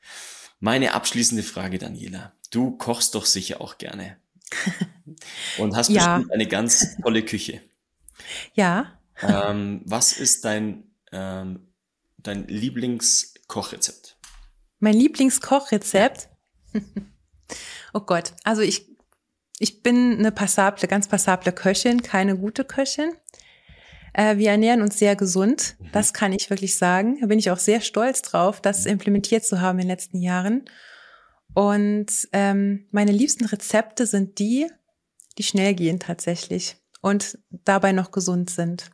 [0.61, 2.33] Meine abschließende Frage, Daniela.
[2.51, 4.17] Du kochst doch sicher auch gerne.
[5.59, 6.17] Und hast ja.
[6.17, 7.61] bestimmt eine ganz tolle Küche.
[8.55, 8.99] Ja.
[9.21, 11.67] Ähm, was ist dein ähm,
[12.25, 14.14] dein Lieblingskochrezept?
[14.85, 16.29] Mein Lieblingskochrezept?
[17.95, 18.87] oh Gott, also ich,
[19.59, 23.13] ich bin eine passable, ganz passable Köchin, keine gute Köchin.
[24.13, 25.89] Äh, wir ernähren uns sehr gesund, mhm.
[25.93, 27.17] das kann ich wirklich sagen.
[27.19, 30.67] Da bin ich auch sehr stolz drauf, das implementiert zu haben in den letzten Jahren.
[31.55, 34.67] Und ähm, meine liebsten Rezepte sind die,
[35.39, 38.91] die schnell gehen tatsächlich und dabei noch gesund sind.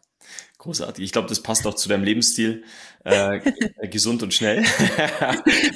[0.60, 1.02] Großartig.
[1.02, 2.64] Ich glaube, das passt auch zu deinem Lebensstil.
[3.02, 3.40] Äh,
[3.88, 4.62] gesund und schnell.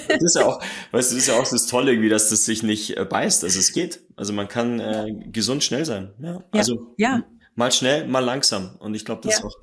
[0.08, 0.62] das ist ja auch,
[0.92, 3.44] weißt du, das ist ja auch das Tolle irgendwie, dass das sich nicht äh, beißt.
[3.44, 4.00] Also es geht.
[4.14, 6.12] Also man kann äh, gesund schnell sein.
[6.20, 6.32] Ja.
[6.34, 6.44] ja.
[6.52, 7.24] Also ja.
[7.54, 8.76] mal schnell, mal langsam.
[8.76, 9.38] Und ich glaube, das ja.
[9.38, 9.58] ist auch,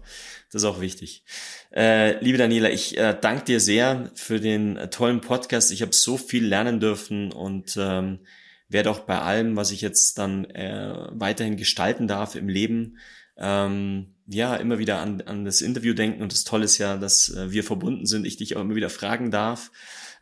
[0.51, 1.23] das ist auch wichtig.
[1.71, 5.71] Äh, liebe Daniela, ich äh, danke dir sehr für den äh, tollen Podcast.
[5.71, 8.21] Ich habe so viel lernen dürfen und ähm,
[8.69, 12.97] werde auch bei allem, was ich jetzt dann äh, weiterhin gestalten darf im Leben,
[13.37, 16.21] ähm, ja, immer wieder an, an das Interview denken.
[16.21, 18.89] Und das Tolle ist ja, dass äh, wir verbunden sind, ich dich auch immer wieder
[18.89, 19.71] fragen darf,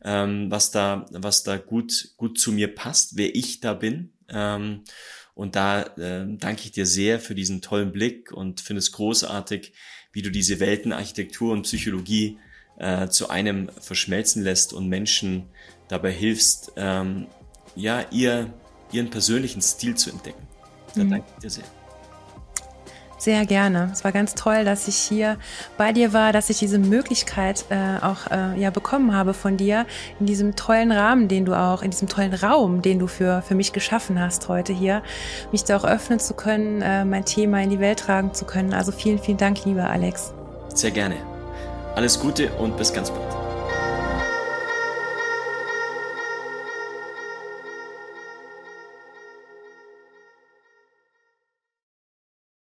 [0.04, 4.14] ähm, was da, was da gut, gut zu mir passt, wer ich da bin.
[4.30, 4.84] Ähm,
[5.36, 9.74] und da äh, danke ich dir sehr für diesen tollen Blick und finde es großartig,
[10.12, 12.38] wie du diese Welten, Architektur und Psychologie
[12.78, 15.46] äh, zu einem verschmelzen lässt und Menschen
[15.88, 17.28] dabei hilfst, ähm,
[17.76, 18.54] ja, ihr,
[18.92, 20.48] ihren persönlichen Stil zu entdecken.
[20.96, 21.12] Da mhm.
[21.12, 21.79] danke ich dir sehr.
[23.20, 23.90] Sehr gerne.
[23.92, 25.38] Es war ganz toll, dass ich hier
[25.78, 29.86] bei dir war, dass ich diese Möglichkeit äh, auch äh, ja bekommen habe von dir
[30.22, 33.56] in diesem tollen Rahmen, den du auch, in diesem tollen Raum, den du für, für
[33.56, 35.04] mich geschaffen hast heute hier,
[35.52, 38.74] mich da auch öffnen zu können, äh, mein Thema in die Welt tragen zu können.
[38.74, 40.34] Also vielen, vielen Dank, lieber Alex.
[40.74, 41.16] Sehr gerne.
[41.96, 43.49] Alles Gute und bis ganz bald.